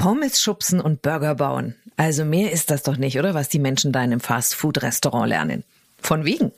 Pommes 0.00 0.40
schubsen 0.40 0.80
und 0.80 1.02
Burger 1.02 1.34
bauen. 1.34 1.74
Also 1.98 2.24
mehr 2.24 2.52
ist 2.52 2.70
das 2.70 2.82
doch 2.82 2.96
nicht, 2.96 3.18
oder? 3.18 3.34
Was 3.34 3.50
die 3.50 3.58
Menschen 3.58 3.92
da 3.92 3.98
in 3.98 4.12
einem 4.12 4.20
Fast-Food-Restaurant 4.20 5.28
lernen. 5.28 5.62
Von 6.00 6.24
wegen. 6.24 6.52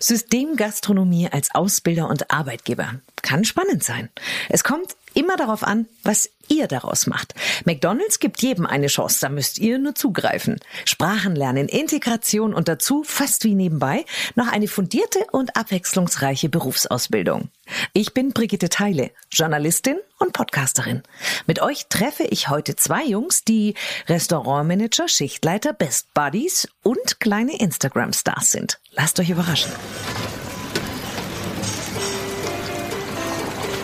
Systemgastronomie 0.00 1.28
als 1.30 1.54
Ausbilder 1.54 2.08
und 2.08 2.30
Arbeitgeber. 2.30 2.94
Kann 3.20 3.44
spannend 3.44 3.84
sein. 3.84 4.08
Es 4.48 4.64
kommt 4.64 4.96
immer 5.14 5.36
darauf 5.36 5.64
an, 5.64 5.86
was 6.02 6.30
ihr 6.50 6.66
daraus 6.66 7.06
macht. 7.06 7.34
McDonald's 7.64 8.18
gibt 8.18 8.42
jedem 8.42 8.66
eine 8.66 8.88
Chance, 8.88 9.18
da 9.20 9.28
müsst 9.28 9.58
ihr 9.58 9.78
nur 9.78 9.94
zugreifen. 9.94 10.58
Sprachen 10.84 11.36
lernen, 11.36 11.68
Integration 11.68 12.52
und 12.52 12.68
dazu, 12.68 13.04
fast 13.04 13.44
wie 13.44 13.54
nebenbei, 13.54 14.04
noch 14.34 14.48
eine 14.48 14.68
fundierte 14.68 15.20
und 15.32 15.56
abwechslungsreiche 15.56 16.48
Berufsausbildung. 16.48 17.48
Ich 17.92 18.14
bin 18.14 18.32
Brigitte 18.32 18.68
Teile, 18.68 19.12
Journalistin 19.30 19.98
und 20.18 20.32
Podcasterin. 20.32 21.02
Mit 21.46 21.62
euch 21.62 21.86
treffe 21.88 22.24
ich 22.24 22.48
heute 22.48 22.74
zwei 22.76 23.04
Jungs, 23.04 23.44
die 23.44 23.74
Restaurantmanager, 24.08 25.08
Schichtleiter, 25.08 25.72
Best 25.72 26.12
Buddies 26.14 26.68
und 26.82 27.20
kleine 27.20 27.58
Instagram-Stars 27.58 28.50
sind. 28.50 28.80
Lasst 28.92 29.20
euch 29.20 29.30
überraschen. 29.30 29.70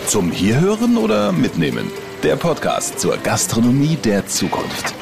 Zum 0.07 0.31
Hierhören 0.31 0.95
oder 0.95 1.33
Mitnehmen? 1.33 1.91
Der 2.23 2.37
Podcast 2.37 2.97
zur 2.97 3.17
Gastronomie 3.17 3.97
der 3.97 4.25
Zukunft. 4.25 4.93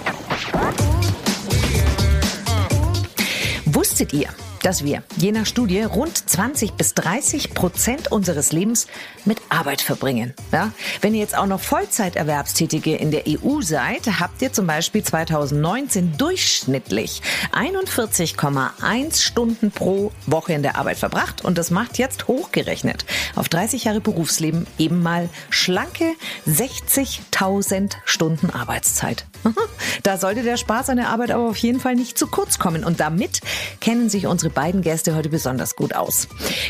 Wusstet 3.65 4.13
ihr, 4.13 4.29
dass 4.65 4.83
wir, 4.83 5.03
je 5.17 5.31
nach 5.31 5.45
Studie, 5.45 5.83
rund 5.83 6.17
20 6.17 6.73
bis 6.73 6.95
30 6.95 7.53
Prozent 7.53 8.11
unseres 8.11 8.51
Lebens 8.51 8.87
mit 9.23 9.39
Arbeit 9.49 9.79
verbringen. 9.79 10.33
Ja? 10.51 10.71
Wenn 11.01 11.13
ihr 11.13 11.19
jetzt 11.19 11.37
auch 11.37 11.45
noch 11.45 11.59
Vollzeiterwerbstätige 11.59 12.95
in 12.95 13.11
der 13.11 13.25
EU 13.27 13.61
seid, 13.61 14.07
habt 14.19 14.41
ihr 14.41 14.51
zum 14.51 14.65
Beispiel 14.65 15.03
2019 15.03 16.17
durchschnittlich 16.17 17.21
41,1 17.51 19.21
Stunden 19.21 19.69
pro 19.69 20.11
Woche 20.25 20.53
in 20.53 20.63
der 20.63 20.77
Arbeit 20.77 20.97
verbracht 20.97 21.45
und 21.45 21.59
das 21.59 21.69
macht 21.69 21.99
jetzt 21.99 22.27
hochgerechnet 22.27 23.05
auf 23.35 23.49
30 23.49 23.83
Jahre 23.83 24.01
Berufsleben 24.01 24.65
eben 24.79 25.03
mal 25.03 25.29
schlanke 25.51 26.15
60.000 26.47 27.91
Stunden 28.03 28.49
Arbeitszeit. 28.49 29.27
Da 30.03 30.17
sollte 30.17 30.43
der 30.43 30.57
Spaß 30.57 30.89
an 30.89 30.97
der 30.97 31.09
Arbeit 31.09 31.31
aber 31.31 31.49
auf 31.49 31.57
jeden 31.57 31.79
Fall 31.79 31.95
nicht 31.95 32.17
zu 32.17 32.27
kurz 32.27 32.59
kommen 32.59 32.83
und 32.83 32.99
damit 32.99 33.41
kennen 33.79 34.09
sich 34.09 34.27
unsere 34.27 34.51
beiden 34.51 34.81
Gäste 34.81 35.15
heute 35.15 35.29
besonders 35.29 35.75
gut 35.75 35.95
aus. 35.95 36.27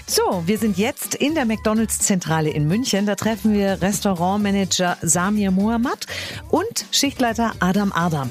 So, 0.07 0.43
wir 0.45 0.57
sind 0.57 0.77
jetzt 0.77 1.15
in 1.15 1.35
der 1.35 1.45
McDonalds-Zentrale 1.45 2.49
in 2.49 2.67
München. 2.67 3.05
Da 3.05 3.15
treffen 3.15 3.53
wir 3.53 3.81
Restaurantmanager 3.81 4.97
Samir 5.01 5.51
Muhammad 5.51 6.05
und 6.49 6.85
Schichtleiter 6.91 7.53
Adam 7.59 7.91
Adam. 7.93 8.29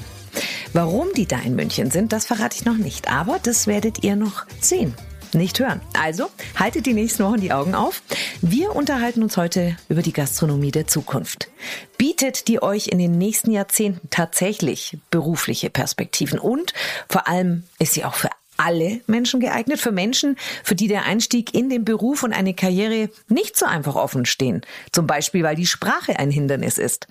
Warum 0.73 1.07
die 1.15 1.25
da 1.25 1.37
in 1.39 1.55
München 1.55 1.91
sind, 1.91 2.11
das 2.11 2.25
verrate 2.25 2.57
ich 2.57 2.65
noch 2.65 2.77
nicht, 2.77 3.09
aber 3.09 3.39
das 3.41 3.67
werdet 3.67 4.03
ihr 4.03 4.15
noch 4.15 4.45
sehen 4.59 4.93
nicht 5.35 5.59
hören. 5.59 5.81
Also 5.93 6.27
haltet 6.55 6.85
die 6.85 6.93
nächsten 6.93 7.23
Wochen 7.23 7.41
die 7.41 7.53
Augen 7.53 7.75
auf. 7.75 8.01
Wir 8.41 8.75
unterhalten 8.75 9.23
uns 9.23 9.37
heute 9.37 9.77
über 9.89 10.01
die 10.01 10.13
Gastronomie 10.13 10.71
der 10.71 10.87
Zukunft. 10.87 11.49
Bietet 11.97 12.47
die 12.47 12.61
euch 12.61 12.87
in 12.87 12.99
den 12.99 13.17
nächsten 13.17 13.51
Jahrzehnten 13.51 14.09
tatsächlich 14.09 14.97
berufliche 15.11 15.69
Perspektiven 15.69 16.39
und 16.39 16.73
vor 17.09 17.27
allem 17.27 17.63
ist 17.79 17.93
sie 17.93 18.05
auch 18.05 18.15
für 18.15 18.29
alle 18.57 19.01
Menschen 19.07 19.39
geeignet, 19.39 19.79
für 19.79 19.91
Menschen, 19.91 20.37
für 20.63 20.75
die 20.75 20.87
der 20.87 21.05
Einstieg 21.05 21.53
in 21.53 21.69
den 21.69 21.85
Beruf 21.85 22.23
und 22.23 22.33
eine 22.33 22.53
Karriere 22.53 23.09
nicht 23.27 23.57
so 23.57 23.65
einfach 23.65 23.95
offen 23.95 24.25
stehen. 24.25 24.61
Zum 24.91 25.07
Beispiel, 25.07 25.43
weil 25.43 25.55
die 25.55 25.65
Sprache 25.65 26.17
ein 26.19 26.31
Hindernis 26.31 26.77
ist. 26.77 27.07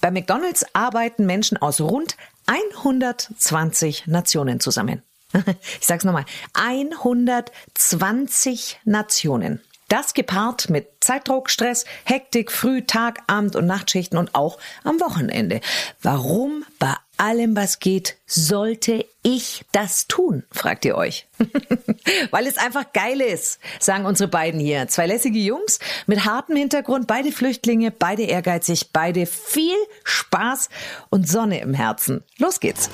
Bei 0.00 0.10
McDonald's 0.10 0.64
arbeiten 0.72 1.26
Menschen 1.26 1.58
aus 1.58 1.80
rund 1.80 2.16
120 2.46 4.06
Nationen 4.06 4.60
zusammen. 4.60 5.02
Ich 5.80 5.86
sag's 5.86 6.04
nochmal. 6.04 6.24
120 6.54 8.80
Nationen. 8.84 9.60
Das 9.88 10.14
gepaart 10.14 10.68
mit 10.68 10.88
Zeitdruck, 11.00 11.48
Stress, 11.48 11.84
Hektik, 12.04 12.50
Früh-, 12.50 12.82
Tag-, 12.82 13.22
Abend- 13.28 13.54
und 13.54 13.66
Nachtschichten 13.66 14.18
und 14.18 14.34
auch 14.34 14.58
am 14.82 15.00
Wochenende. 15.00 15.60
Warum 16.02 16.64
bei 16.80 16.92
allem, 17.18 17.54
was 17.54 17.78
geht, 17.78 18.16
sollte 18.26 19.06
ich 19.22 19.64
das 19.70 20.08
tun? 20.08 20.42
Fragt 20.50 20.84
ihr 20.84 20.96
euch. 20.96 21.28
Weil 22.32 22.48
es 22.48 22.58
einfach 22.58 22.92
geil 22.92 23.20
ist, 23.20 23.60
sagen 23.78 24.06
unsere 24.06 24.28
beiden 24.28 24.58
hier. 24.58 24.88
Zwei 24.88 25.06
lässige 25.06 25.38
Jungs 25.38 25.78
mit 26.06 26.24
hartem 26.24 26.56
Hintergrund, 26.56 27.06
beide 27.06 27.30
Flüchtlinge, 27.30 27.92
beide 27.92 28.24
ehrgeizig, 28.24 28.90
beide 28.92 29.26
viel 29.26 29.76
Spaß 30.02 30.68
und 31.10 31.28
Sonne 31.28 31.60
im 31.60 31.74
Herzen. 31.74 32.24
Los 32.38 32.58
geht's. 32.58 32.90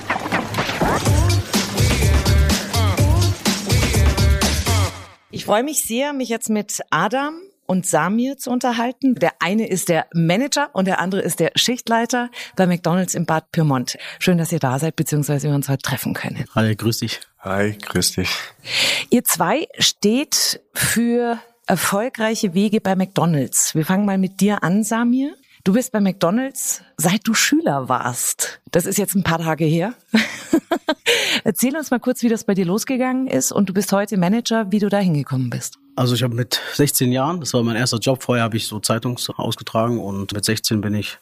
Ich 5.43 5.47
freue 5.47 5.65
mich 5.65 5.83
sehr, 5.83 6.13
mich 6.13 6.29
jetzt 6.29 6.51
mit 6.51 6.83
Adam 6.91 7.35
und 7.67 7.85
Samir 7.85 8.39
zu 8.39 8.49
unterhalten. 8.49 9.17
Der 9.17 9.33
eine 9.41 9.67
ist 9.67 9.89
der 9.89 10.07
Manager 10.15 10.71
und 10.73 10.85
der 10.85 11.01
andere 11.01 11.21
ist 11.21 11.41
der 11.41 11.51
Schichtleiter 11.57 12.31
bei 12.55 12.69
McDonald's 12.69 13.15
in 13.15 13.27
Bad 13.27 13.51
Pyrmont. 13.51 13.99
Schön, 14.21 14.39
dass 14.39 14.53
ihr 14.53 14.61
da 14.61 14.79
seid, 14.79 14.95
beziehungsweise 14.95 15.49
wir 15.49 15.57
uns 15.57 15.69
heute 15.69 15.83
treffen 15.83 16.15
können. 16.15 16.45
Hi, 16.55 16.77
grüß 16.77 16.99
dich. 16.99 17.19
Hi, 17.41 17.77
grüß 17.77 18.13
dich. 18.13 18.29
Ihr 19.11 19.25
zwei 19.25 19.67
steht 19.81 20.61
für 20.75 21.41
erfolgreiche 21.67 22.55
Wege 22.55 22.81
bei 22.81 22.95
McDonald's. 22.95 23.75
Wir 23.75 23.85
fangen 23.85 24.07
mal 24.07 24.19
mit 24.19 24.41
dir 24.41 24.63
an, 24.63 24.85
Samir. 24.85 25.35
Du 25.65 25.75
bist 25.75 25.93
bei 25.93 26.01
McDonald's, 26.01 26.83
seit 26.97 27.21
du 27.25 27.35
Schüler 27.35 27.89
warst. 27.89 28.61
Das 28.73 28.85
ist 28.85 28.99
jetzt 28.99 29.15
ein 29.15 29.23
paar 29.23 29.39
Tage 29.39 29.65
her. 29.65 29.95
Erzähl 31.45 31.77
uns 31.77 31.93
mal 31.93 32.01
kurz, 32.01 32.25
wie 32.25 32.29
das 32.29 32.43
bei 32.43 32.55
dir 32.55 32.65
losgegangen 32.65 33.29
ist 33.29 33.53
und 33.53 33.69
du 33.69 33.73
bist 33.73 33.93
heute 33.93 34.17
Manager, 34.17 34.73
wie 34.73 34.81
du 34.81 34.89
da 34.89 34.99
hingekommen 34.99 35.51
bist. 35.51 35.79
Also 35.95 36.17
ich 36.17 36.25
habe 36.25 36.35
mit 36.35 36.61
16 36.75 37.13
Jahren, 37.13 37.39
das 37.39 37.55
war 37.55 37.63
mein 37.63 37.77
erster 37.77 37.99
Job, 37.99 38.25
vorher 38.25 38.43
habe 38.43 38.57
ich 38.57 38.67
so 38.67 38.81
Zeitungs 38.81 39.31
ausgetragen 39.31 40.01
und 40.01 40.33
mit 40.33 40.45
16 40.45 40.81
bin 40.81 40.95
ich, 40.95 41.19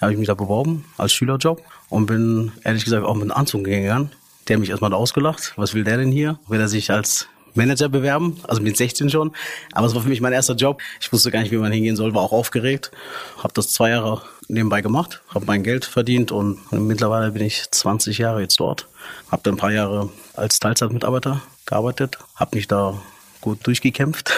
habe 0.00 0.12
ich 0.12 0.18
mich 0.18 0.28
da 0.28 0.34
beworben 0.34 0.86
als 0.96 1.12
Schülerjob 1.12 1.62
und 1.90 2.06
bin 2.06 2.50
ehrlich 2.64 2.84
gesagt 2.84 3.04
auch 3.04 3.14
mit 3.14 3.24
einem 3.24 3.32
Anzug 3.32 3.64
gegangen. 3.64 4.10
Der 4.48 4.56
hat 4.56 4.60
mich 4.60 4.70
erstmal 4.70 4.94
ausgelacht. 4.94 5.52
Was 5.56 5.74
will 5.74 5.84
der 5.84 5.98
denn 5.98 6.10
hier? 6.10 6.38
Will 6.48 6.60
er 6.60 6.68
sich 6.68 6.90
als 6.90 7.28
Manager 7.54 7.88
bewerben, 7.88 8.40
also 8.48 8.62
mit 8.62 8.76
16 8.76 9.10
schon. 9.10 9.32
Aber 9.72 9.86
es 9.86 9.94
war 9.94 10.02
für 10.02 10.08
mich 10.08 10.20
mein 10.20 10.32
erster 10.32 10.54
Job. 10.54 10.80
Ich 11.00 11.12
wusste 11.12 11.30
gar 11.30 11.40
nicht, 11.40 11.52
wie 11.52 11.56
man 11.56 11.72
hingehen 11.72 11.96
soll, 11.96 12.14
war 12.14 12.22
auch 12.22 12.32
aufgeregt. 12.32 12.90
Habe 13.38 13.52
das 13.54 13.68
zwei 13.72 13.90
Jahre 13.90 14.22
nebenbei 14.48 14.82
gemacht, 14.82 15.22
habe 15.34 15.46
mein 15.46 15.62
Geld 15.62 15.84
verdient 15.84 16.32
und 16.32 16.60
mittlerweile 16.72 17.32
bin 17.32 17.44
ich 17.44 17.70
20 17.70 18.18
Jahre 18.18 18.42
jetzt 18.42 18.60
dort. 18.60 18.88
Habe 19.30 19.42
dann 19.44 19.54
ein 19.54 19.58
paar 19.58 19.72
Jahre 19.72 20.10
als 20.34 20.60
Teilzeitmitarbeiter 20.60 21.42
gearbeitet, 21.66 22.18
habe 22.36 22.56
mich 22.56 22.68
da 22.68 23.00
gut 23.40 23.66
durchgekämpft 23.66 24.32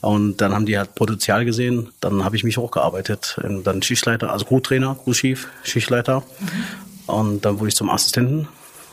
und 0.00 0.40
dann 0.40 0.52
haben 0.52 0.66
die 0.66 0.78
halt 0.78 0.94
Potenzial 0.94 1.44
gesehen. 1.44 1.90
Dann 2.00 2.24
habe 2.24 2.36
ich 2.36 2.44
mich 2.44 2.56
hochgearbeitet, 2.56 3.38
dann 3.64 3.82
Schichtleiter, 3.82 4.30
also 4.30 4.44
Co-Trainer, 4.44 4.96
Co-Chief, 4.96 5.48
Schichtleiter 5.62 6.20
mhm. 6.20 7.14
und 7.14 7.44
dann 7.44 7.58
wurde 7.58 7.68
ich 7.68 7.76
zum 7.76 7.90
Assistenten 7.90 8.48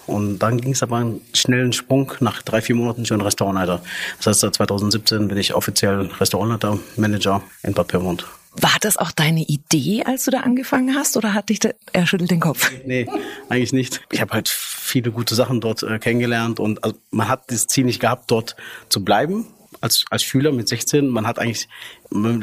und 0.07 0.39
dann 0.39 0.59
ging 0.59 0.71
es 0.71 0.83
aber 0.83 0.97
einen 0.97 1.21
schnellen 1.33 1.73
Sprung 1.73 2.11
nach 2.19 2.41
drei, 2.41 2.61
vier 2.61 2.75
Monaten 2.75 3.05
schon 3.05 3.21
Restaurantleiter. 3.21 3.81
Das 4.17 4.27
heißt, 4.27 4.39
seit 4.41 4.55
2017 4.55 5.27
bin 5.27 5.37
ich 5.37 5.53
offiziell 5.53 6.09
Restaurantleiter, 6.19 6.79
Manager 6.95 7.41
in 7.63 7.73
Bad 7.73 7.87
Pyrmont. 7.87 8.25
War 8.59 8.77
das 8.81 8.97
auch 8.97 9.11
deine 9.11 9.41
Idee, 9.41 10.03
als 10.03 10.25
du 10.25 10.31
da 10.31 10.39
angefangen 10.39 10.95
hast, 10.95 11.15
oder 11.15 11.33
hat 11.35 11.49
dich 11.49 11.59
der, 11.59 11.75
er 11.93 12.07
schüttelt 12.07 12.31
den 12.31 12.39
Kopf? 12.39 12.71
Nee, 12.85 13.07
eigentlich 13.49 13.73
nicht. 13.73 14.01
Ich 14.11 14.19
habe 14.19 14.33
halt 14.33 14.49
viele 14.49 15.11
gute 15.11 15.35
Sachen 15.35 15.61
dort 15.61 15.83
äh, 15.83 15.99
kennengelernt 15.99 16.59
und 16.59 16.83
also, 16.83 16.97
man 17.11 17.27
hat 17.27 17.51
das 17.51 17.67
Ziel 17.67 17.85
nicht 17.85 17.99
gehabt, 17.99 18.31
dort 18.31 18.55
zu 18.89 19.03
bleiben, 19.03 19.45
als, 19.81 20.05
als 20.09 20.23
Schüler 20.23 20.51
mit 20.51 20.67
16. 20.67 21.07
Man 21.07 21.27
hat 21.27 21.39
eigentlich 21.39 21.67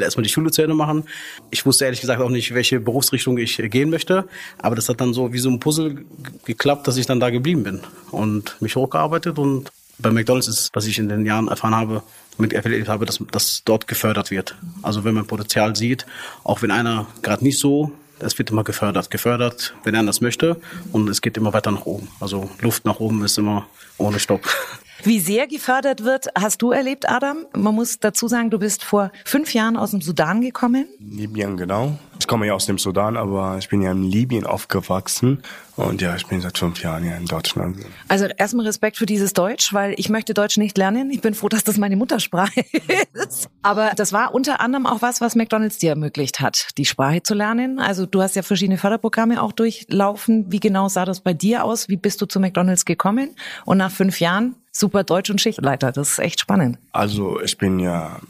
erstmal 0.00 0.22
die 0.22 0.28
Schule 0.28 0.50
zu 0.50 0.62
Ende 0.62 0.74
machen. 0.74 1.04
Ich 1.50 1.66
wusste 1.66 1.84
ehrlich 1.84 2.00
gesagt 2.00 2.20
auch 2.20 2.30
nicht, 2.30 2.54
welche 2.54 2.80
Berufsrichtung 2.80 3.38
ich 3.38 3.56
gehen 3.56 3.90
möchte. 3.90 4.28
Aber 4.58 4.76
das 4.76 4.88
hat 4.88 5.00
dann 5.00 5.14
so 5.14 5.32
wie 5.32 5.38
so 5.38 5.50
ein 5.50 5.60
Puzzle 5.60 6.04
geklappt, 6.44 6.86
dass 6.86 6.96
ich 6.96 7.06
dann 7.06 7.20
da 7.20 7.30
geblieben 7.30 7.62
bin 7.62 7.80
und 8.10 8.60
mich 8.60 8.76
hochgearbeitet. 8.76 9.38
Und 9.38 9.70
bei 9.98 10.10
McDonalds 10.10 10.48
ist, 10.48 10.70
was 10.74 10.86
ich 10.86 10.98
in 10.98 11.08
den 11.08 11.26
Jahren 11.26 11.48
erfahren 11.48 11.74
habe, 11.74 12.02
mit 12.36 12.52
erlebt 12.52 12.88
habe, 12.88 13.06
dass, 13.06 13.20
dass 13.30 13.62
dort 13.64 13.86
gefördert 13.86 14.30
wird. 14.30 14.56
Also 14.82 15.04
wenn 15.04 15.14
man 15.14 15.26
Potenzial 15.26 15.76
sieht, 15.76 16.06
auch 16.42 16.62
wenn 16.62 16.70
einer 16.70 17.06
gerade 17.22 17.44
nicht 17.44 17.58
so 17.58 17.92
es 18.20 18.38
wird 18.38 18.50
immer 18.50 18.64
gefördert, 18.64 19.10
gefördert, 19.10 19.74
wenn 19.82 19.94
er 19.94 20.02
das 20.04 20.20
möchte 20.20 20.60
und 20.92 21.08
es 21.08 21.20
geht 21.20 21.36
immer 21.36 21.52
weiter 21.52 21.70
nach 21.70 21.86
oben. 21.86 22.08
Also 22.20 22.50
Luft 22.60 22.84
nach 22.84 23.00
oben 23.00 23.24
ist 23.24 23.38
immer 23.38 23.66
ohne 23.98 24.18
Stopp. 24.18 24.42
Wie 25.06 25.20
sehr 25.20 25.46
gefördert 25.46 26.02
wird, 26.02 26.28
hast 26.34 26.62
du 26.62 26.70
erlebt, 26.70 27.10
Adam? 27.10 27.44
Man 27.54 27.74
muss 27.74 27.98
dazu 27.98 28.26
sagen, 28.26 28.48
du 28.48 28.58
bist 28.58 28.82
vor 28.82 29.12
fünf 29.26 29.52
Jahren 29.52 29.76
aus 29.76 29.90
dem 29.90 30.00
Sudan 30.00 30.40
gekommen. 30.40 30.86
Libyen, 30.98 31.58
genau. 31.58 31.98
Ich 32.18 32.26
komme 32.26 32.46
ja 32.46 32.54
aus 32.54 32.66
dem 32.66 32.78
Sudan, 32.78 33.16
aber 33.16 33.58
ich 33.58 33.68
bin 33.68 33.82
ja 33.82 33.92
in 33.92 34.02
Libyen 34.02 34.46
aufgewachsen 34.46 35.42
und 35.76 36.00
ja, 36.00 36.14
ich 36.14 36.26
bin 36.26 36.40
seit 36.40 36.56
fünf 36.56 36.82
Jahren 36.82 37.04
ja 37.04 37.16
in 37.16 37.26
Deutschland. 37.26 37.76
Also 38.08 38.26
erstmal 38.26 38.66
Respekt 38.66 38.96
für 38.96 39.06
dieses 39.06 39.32
Deutsch, 39.32 39.72
weil 39.74 39.94
ich 39.98 40.08
möchte 40.08 40.32
Deutsch 40.32 40.56
nicht 40.56 40.78
lernen. 40.78 41.10
Ich 41.10 41.20
bin 41.20 41.34
froh, 41.34 41.48
dass 41.48 41.64
das 41.64 41.76
meine 41.78 41.96
Muttersprache 41.96 42.64
ist. 43.12 43.48
Aber 43.62 43.92
das 43.96 44.12
war 44.12 44.34
unter 44.34 44.60
anderem 44.60 44.86
auch 44.86 45.02
was, 45.02 45.20
was 45.20 45.34
McDonald's 45.34 45.78
dir 45.78 45.90
ermöglicht 45.90 46.40
hat, 46.40 46.68
die 46.78 46.84
Sprache 46.84 47.22
zu 47.22 47.34
lernen. 47.34 47.80
Also 47.80 48.06
du 48.06 48.22
hast 48.22 48.36
ja 48.36 48.42
verschiedene 48.42 48.78
Förderprogramme 48.78 49.42
auch 49.42 49.52
durchlaufen. 49.52 50.52
Wie 50.52 50.60
genau 50.60 50.88
sah 50.88 51.04
das 51.04 51.20
bei 51.20 51.34
dir 51.34 51.64
aus? 51.64 51.88
Wie 51.88 51.96
bist 51.96 52.22
du 52.22 52.26
zu 52.26 52.38
McDonald's 52.38 52.84
gekommen? 52.84 53.34
Und 53.64 53.78
nach 53.78 53.90
fünf 53.90 54.20
Jahren 54.20 54.54
super 54.70 55.04
Deutsch 55.04 55.30
und 55.30 55.40
Schichtleiter. 55.40 55.92
Das 55.92 56.10
ist 56.10 56.18
echt 56.18 56.40
spannend. 56.40 56.78
Also 56.92 57.40
ich 57.40 57.58
bin 57.58 57.78
ja 57.78 58.20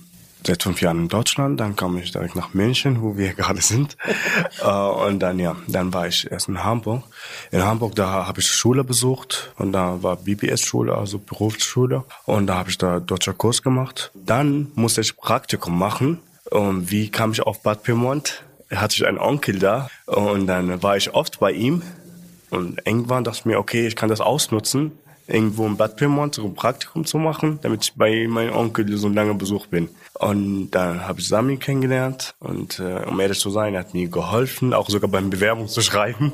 seit 0.46 0.62
fünf 0.62 0.80
Jahren 0.80 1.00
in 1.00 1.08
Deutschland, 1.08 1.60
dann 1.60 1.76
kam 1.76 1.96
ich 1.98 2.12
direkt 2.12 2.36
nach 2.36 2.54
München, 2.54 3.02
wo 3.02 3.16
wir 3.16 3.32
gerade 3.34 3.60
sind. 3.60 3.96
äh, 4.62 4.68
und 4.68 5.20
dann 5.20 5.38
ja, 5.38 5.56
dann 5.68 5.92
war 5.92 6.06
ich 6.06 6.30
erst 6.30 6.48
in 6.48 6.62
Hamburg. 6.62 7.04
In 7.50 7.62
Hamburg, 7.62 7.94
da 7.94 8.26
habe 8.26 8.40
ich 8.40 8.46
Schule 8.46 8.84
besucht 8.84 9.52
und 9.56 9.72
da 9.72 10.02
war 10.02 10.16
BBS-Schule, 10.16 10.96
also 10.96 11.18
Berufsschule. 11.18 12.04
Und 12.26 12.46
da 12.46 12.56
habe 12.56 12.70
ich 12.70 12.78
da 12.78 13.00
deutscher 13.00 13.34
Kurs 13.34 13.62
gemacht. 13.62 14.10
Dann 14.14 14.70
musste 14.74 15.00
ich 15.00 15.16
Praktikum 15.16 15.78
machen. 15.78 16.20
Und 16.50 16.90
wie 16.90 17.10
kam 17.10 17.32
ich 17.32 17.42
auf 17.42 17.62
Bad 17.62 17.82
Pyrmont? 17.82 18.44
Hatte 18.70 18.94
ich 18.96 19.06
einen 19.06 19.18
Onkel 19.18 19.58
da 19.58 19.88
und 20.06 20.46
dann 20.46 20.82
war 20.82 20.96
ich 20.96 21.14
oft 21.14 21.38
bei 21.38 21.52
ihm. 21.52 21.82
Und 22.50 22.80
irgendwann 22.84 23.24
dachte 23.24 23.38
ich 23.40 23.44
mir, 23.44 23.58
okay, 23.58 23.86
ich 23.86 23.96
kann 23.96 24.08
das 24.08 24.20
ausnutzen 24.20 24.92
irgendwo 25.26 25.66
in 25.66 25.76
Bad 25.76 25.96
Pyrmont 25.96 26.34
so 26.34 26.44
ein 26.44 26.54
Praktikum 26.54 27.04
zu 27.04 27.18
machen, 27.18 27.58
damit 27.62 27.84
ich 27.84 27.94
bei 27.94 28.26
meinem 28.28 28.54
Onkel 28.54 28.96
so 28.96 29.08
lange 29.08 29.34
Besuch 29.34 29.66
bin. 29.66 29.88
Und 30.18 30.70
dann 30.70 31.06
habe 31.08 31.20
ich 31.20 31.28
Sami 31.28 31.56
kennengelernt 31.56 32.34
und 32.38 32.78
äh, 32.78 33.04
um 33.04 33.18
ehrlich 33.18 33.40
zu 33.40 33.50
sein, 33.50 33.74
er 33.74 33.80
hat 33.80 33.94
mir 33.94 34.08
geholfen, 34.08 34.72
auch 34.72 34.88
sogar 34.88 35.10
beim 35.10 35.28
Bewerbung 35.28 35.66
zu 35.66 35.82
schreiben. 35.82 36.32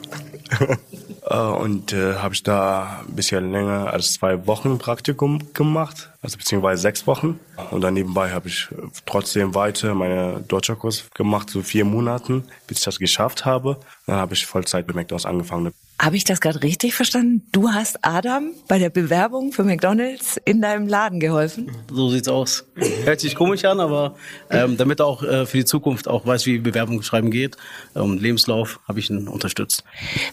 äh, 1.26 1.34
und 1.34 1.94
äh, 1.94 2.16
habe 2.16 2.34
ich 2.34 2.42
da 2.42 3.02
ein 3.08 3.16
bisschen 3.16 3.50
länger 3.52 3.90
als 3.90 4.12
zwei 4.12 4.46
Wochen 4.46 4.76
Praktikum 4.76 5.54
gemacht, 5.54 6.10
also 6.20 6.36
beziehungsweise 6.36 6.82
sechs 6.82 7.06
Wochen. 7.06 7.40
Und 7.70 7.80
dann 7.80 7.94
nebenbei 7.94 8.32
habe 8.32 8.48
ich 8.48 8.68
trotzdem 9.06 9.54
weiter 9.54 9.94
meine 9.94 10.44
deutscher 10.46 10.76
Kurs 10.76 11.08
gemacht, 11.14 11.48
so 11.48 11.62
vier 11.62 11.86
Monaten, 11.86 12.44
bis 12.66 12.78
ich 12.78 12.84
das 12.84 12.98
geschafft 12.98 13.46
habe. 13.46 13.78
Dann 14.06 14.16
habe 14.16 14.34
ich 14.34 14.44
Vollzeit 14.44 14.86
bei 14.86 14.92
McDonald's 14.92 15.24
angefangen. 15.24 15.72
Habe 16.00 16.16
ich 16.16 16.24
das 16.24 16.40
gerade 16.40 16.62
richtig 16.62 16.94
verstanden? 16.94 17.46
Du 17.52 17.68
hast 17.72 17.98
Adam 18.02 18.52
bei 18.68 18.78
der 18.78 18.88
Bewerbung 18.88 19.52
für 19.52 19.64
McDonald's 19.64 20.38
in 20.46 20.62
deinem 20.62 20.88
Laden 20.88 21.20
geholfen? 21.20 21.70
So 21.92 22.08
sieht's 22.08 22.26
aus. 22.26 22.64
Hört 23.04 23.20
sich 23.20 23.34
komisch 23.34 23.66
an, 23.66 23.69
aber 23.78 24.16
ähm, 24.50 24.76
damit 24.76 25.00
er 25.00 25.06
auch 25.06 25.22
äh, 25.22 25.46
für 25.46 25.58
die 25.58 25.64
Zukunft 25.64 26.08
auch 26.08 26.26
weiß, 26.26 26.46
wie 26.46 26.58
Bewerbung 26.58 27.02
schreiben 27.02 27.30
geht, 27.30 27.56
ähm, 27.94 28.18
Lebenslauf, 28.18 28.80
habe 28.88 28.98
ich 28.98 29.10
ihn 29.10 29.28
unterstützt. 29.28 29.84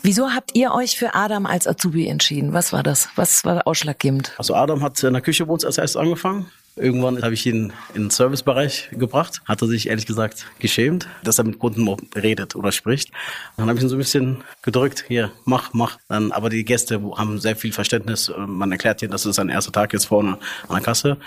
Wieso 0.01 0.29
habt 0.29 0.55
ihr 0.55 0.71
euch 0.71 0.97
für 0.97 1.13
Adam 1.13 1.45
als 1.45 1.67
Azubi 1.67 2.07
entschieden? 2.07 2.53
Was 2.53 2.73
war 2.73 2.83
das? 2.83 3.09
Was 3.15 3.43
war 3.43 3.67
ausschlaggebend? 3.67 4.33
Also 4.37 4.55
Adam 4.55 4.81
hat 4.81 5.03
in 5.03 5.13
der 5.13 5.21
Küche 5.21 5.45
bei 5.45 5.53
uns 5.53 5.65
als 5.65 5.77
erstes 5.77 5.97
angefangen. 5.97 6.47
Irgendwann 6.77 7.23
habe 7.23 7.33
ich 7.33 7.45
ihn 7.47 7.73
in 7.95 8.03
den 8.03 8.09
Servicebereich 8.11 8.89
gebracht. 8.91 9.41
Hat 9.45 9.61
er 9.63 9.67
sich 9.67 9.89
ehrlich 9.89 10.05
gesagt 10.05 10.45
geschämt, 10.59 11.07
dass 11.23 11.39
er 11.39 11.43
mit 11.43 11.57
Kunden 11.57 11.89
redet 12.15 12.55
oder 12.55 12.71
spricht. 12.71 13.11
Dann 13.57 13.67
habe 13.67 13.79
ich 13.79 13.83
ihn 13.83 13.89
so 13.89 13.95
ein 13.95 13.99
bisschen 13.99 14.43
gedrückt, 14.61 15.05
hier, 15.07 15.31
mach, 15.45 15.73
mach. 15.73 15.97
Dann, 16.07 16.31
aber 16.31 16.49
die 16.49 16.63
Gäste 16.63 17.01
haben 17.17 17.39
sehr 17.39 17.55
viel 17.55 17.73
Verständnis. 17.73 18.31
Man 18.37 18.71
erklärt 18.71 19.01
ihnen, 19.01 19.11
dass 19.11 19.25
es 19.25 19.37
sein 19.37 19.49
erster 19.49 19.71
Tag 19.71 19.91
jetzt 19.91 20.05
vorne 20.05 20.37
an 20.67 20.75
der 20.75 20.81
Kasse 20.81 21.17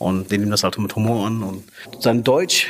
und 0.00 0.30
die 0.30 0.38
nehmen 0.38 0.50
das 0.50 0.64
halt 0.64 0.78
mit 0.78 0.96
Humor 0.96 1.26
an. 1.26 1.42
Und 1.42 1.62
sein 1.98 2.24
Deutsch, 2.24 2.66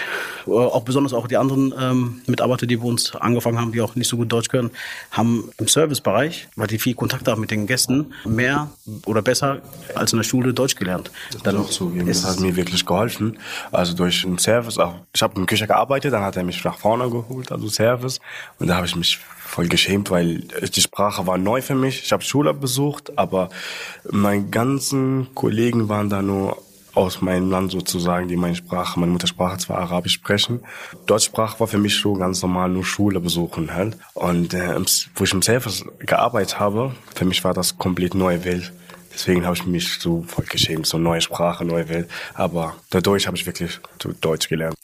äh, 0.49 0.51
auch 0.51 0.83
besonders 0.83 1.13
auch 1.13 1.29
die 1.29 1.37
anderen 1.37 1.73
ähm, 1.79 2.23
Mitarbeiter, 2.27 2.67
die 2.67 2.77
bei 2.77 2.87
uns 2.87 3.15
angefangen 3.15 3.61
haben, 3.61 3.71
die 3.71 3.81
auch 3.81 3.95
nicht 3.95 4.09
so 4.09 4.17
gut 4.17 4.33
Deutsch 4.33 4.49
können, 4.49 4.73
haben 5.13 5.49
im 5.57 5.69
Servicebereich, 5.69 6.49
weil 6.57 6.67
die 6.67 6.81
viel 6.81 6.95
Kontakt 6.95 7.29
haben 7.29 7.41
mit 7.41 7.53
den 7.53 7.69
Gästen, 7.69 8.15
mehr 8.25 8.69
oder 9.07 9.23
besser 9.23 9.63
als 9.95 10.13
in 10.13 10.19
der 10.19 10.25
Schule 10.25 10.53
Deutsch 10.53 10.75
gelernt. 10.75 11.13
Das 11.31 11.45
Dann 11.45 11.59
auch 11.59 11.71
zugeben. 11.71 12.09
Das 12.09 12.25
hat 12.25 12.41
mir 12.41 12.57
wirklich 12.57 12.85
geholfen. 12.85 13.39
Also 13.71 13.95
durch 13.95 14.23
den 14.23 14.39
Service 14.39 14.79
auch. 14.79 14.97
Ich 15.15 15.23
habe 15.23 15.35
in 15.37 15.43
der 15.43 15.47
Küche 15.47 15.69
gearbeitet, 15.69 16.13
dann 16.13 16.25
hat 16.25 16.37
er 16.37 16.43
mich 16.43 16.65
nach 16.65 16.79
vorne 16.79 17.09
geholt, 17.09 17.53
also 17.53 17.69
Service. 17.69 18.19
Und 18.59 18.67
da 18.67 18.75
habe 18.75 18.87
ich 18.87 18.97
mich 18.97 19.21
voll 19.51 19.69
geschämt, 19.69 20.11
weil 20.11 20.39
die 20.41 20.81
Sprache 20.81 21.29
war 21.29 21.39
neu 21.39 21.63
für 21.63 21.77
mich. 21.77 22.03
Ich 22.03 22.11
habe 22.11 22.25
Schule 22.25 22.55
besucht, 22.55 23.17
aber 23.17 23.51
meine 24.11 24.47
ganzen 24.47 25.29
Kollegen 25.37 25.89
waren 25.89 26.11
da 26.11 26.23
nur 26.23 26.61
aus 27.01 27.23
meinem 27.23 27.51
Land 27.51 27.73
sozusagen, 27.73 28.29
die 28.29 28.37
meine 28.37 28.55
Sprache, 28.55 29.01
meine 29.01 29.13
Muttersprache 29.13 29.59
zwar 29.59 29.79
Arabisch 29.79 30.13
sprechen. 30.13 30.61
Deutschsprache 31.07 31.59
war 31.59 31.67
für 31.67 31.79
mich 31.79 31.99
so 31.99 32.13
ganz 32.13 32.43
normal 32.43 32.69
nur 32.69 32.85
Schule 32.85 33.21
besuchen 33.21 33.75
halt. 33.75 33.97
Und 34.15 34.53
äh, 34.53 34.79
wo 35.15 35.25
ich 35.25 35.33
im 35.33 35.41
Service 35.43 35.85
gearbeitet 35.99 36.61
habe, 36.61 36.95
für 37.15 37.25
mich 37.25 37.43
war 37.43 37.55
das 37.55 37.79
komplett 37.79 38.15
neue 38.15 38.45
Welt. 38.45 38.73
Deswegen 39.13 39.45
habe 39.45 39.57
ich 39.57 39.67
mich 39.67 39.99
so 39.99 40.23
voll 40.23 40.45
geschämt, 40.45 40.87
so 40.87 40.99
neue 40.99 41.21
Sprache, 41.21 41.65
neue 41.65 41.89
Welt. 41.89 42.09
Aber 42.35 42.77
dadurch 42.91 43.27
habe 43.27 43.37
ich 43.37 43.47
wirklich 43.47 43.81
Deutsch 44.21 44.49
gelernt. 44.49 44.77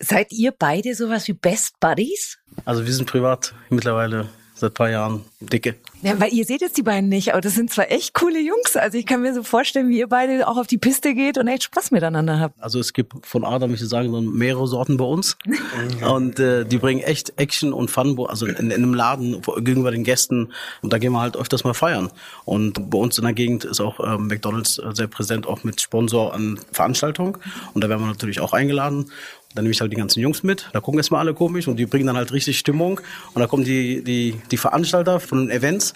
Seid 0.00 0.32
ihr 0.32 0.52
beide 0.52 0.94
sowas 0.94 1.28
wie 1.28 1.34
Best 1.34 1.78
Buddies? 1.78 2.38
Also 2.64 2.84
wir 2.84 2.92
sind 2.92 3.08
privat 3.08 3.54
mittlerweile 3.68 4.28
seit 4.60 4.74
paar 4.74 4.90
Jahren 4.90 5.24
dicke. 5.40 5.74
Ja, 6.02 6.18
weil 6.18 6.32
ihr 6.32 6.44
seht 6.44 6.60
jetzt 6.60 6.76
die 6.78 6.82
beiden 6.82 7.08
nicht, 7.08 7.32
aber 7.32 7.40
das 7.40 7.54
sind 7.54 7.70
zwar 7.70 7.90
echt 7.90 8.14
coole 8.14 8.40
Jungs. 8.40 8.76
Also 8.76 8.96
ich 8.96 9.06
kann 9.06 9.22
mir 9.22 9.34
so 9.34 9.42
vorstellen, 9.42 9.88
wie 9.88 9.98
ihr 9.98 10.06
beide 10.06 10.46
auch 10.48 10.56
auf 10.56 10.66
die 10.66 10.78
Piste 10.78 11.14
geht 11.14 11.36
und 11.36 11.46
echt 11.48 11.64
Spaß 11.64 11.90
miteinander 11.90 12.40
habt. 12.40 12.62
Also 12.62 12.78
es 12.78 12.92
gibt 12.92 13.26
von 13.26 13.44
Adam, 13.44 13.74
ich 13.74 13.80
würde 13.80 13.88
sagen, 13.88 14.32
mehrere 14.32 14.66
Sorten 14.66 14.96
bei 14.96 15.04
uns. 15.04 15.36
und 16.08 16.38
äh, 16.38 16.64
die 16.64 16.78
bringen 16.78 17.00
echt 17.00 17.38
Action 17.38 17.72
und 17.72 17.90
Fun, 17.90 18.18
also 18.28 18.46
in, 18.46 18.54
in 18.56 18.72
einem 18.72 18.94
Laden 18.94 19.42
gegenüber 19.58 19.90
den 19.90 20.04
Gästen. 20.04 20.52
Und 20.82 20.92
da 20.92 20.98
gehen 20.98 21.12
wir 21.12 21.20
halt 21.20 21.36
öfters 21.36 21.64
mal 21.64 21.74
feiern. 21.74 22.10
Und 22.44 22.90
bei 22.90 22.98
uns 22.98 23.18
in 23.18 23.24
der 23.24 23.34
Gegend 23.34 23.64
ist 23.64 23.80
auch 23.80 24.00
äh, 24.00 24.16
McDonalds 24.16 24.80
sehr 24.92 25.06
präsent, 25.06 25.46
auch 25.46 25.64
mit 25.64 25.80
Sponsor 25.80 26.32
an 26.32 26.60
Veranstaltungen. 26.72 27.36
Und 27.74 27.84
da 27.84 27.88
werden 27.88 28.02
wir 28.02 28.08
natürlich 28.08 28.40
auch 28.40 28.52
eingeladen. 28.52 29.10
Dann 29.54 29.64
nehme 29.64 29.72
ich 29.72 29.80
halt 29.80 29.92
die 29.92 29.96
ganzen 29.96 30.20
Jungs 30.20 30.42
mit, 30.44 30.68
da 30.72 30.80
gucken 30.80 31.00
erstmal 31.00 31.20
alle 31.20 31.34
komisch 31.34 31.66
und 31.66 31.76
die 31.76 31.86
bringen 31.86 32.06
dann 32.06 32.16
halt 32.16 32.32
richtig 32.32 32.58
Stimmung. 32.58 33.00
Und 33.34 33.40
da 33.40 33.48
kommen 33.48 33.64
die, 33.64 34.02
die, 34.04 34.36
die 34.50 34.56
Veranstalter 34.56 35.18
von 35.18 35.48
den 35.48 35.50
Events, 35.50 35.94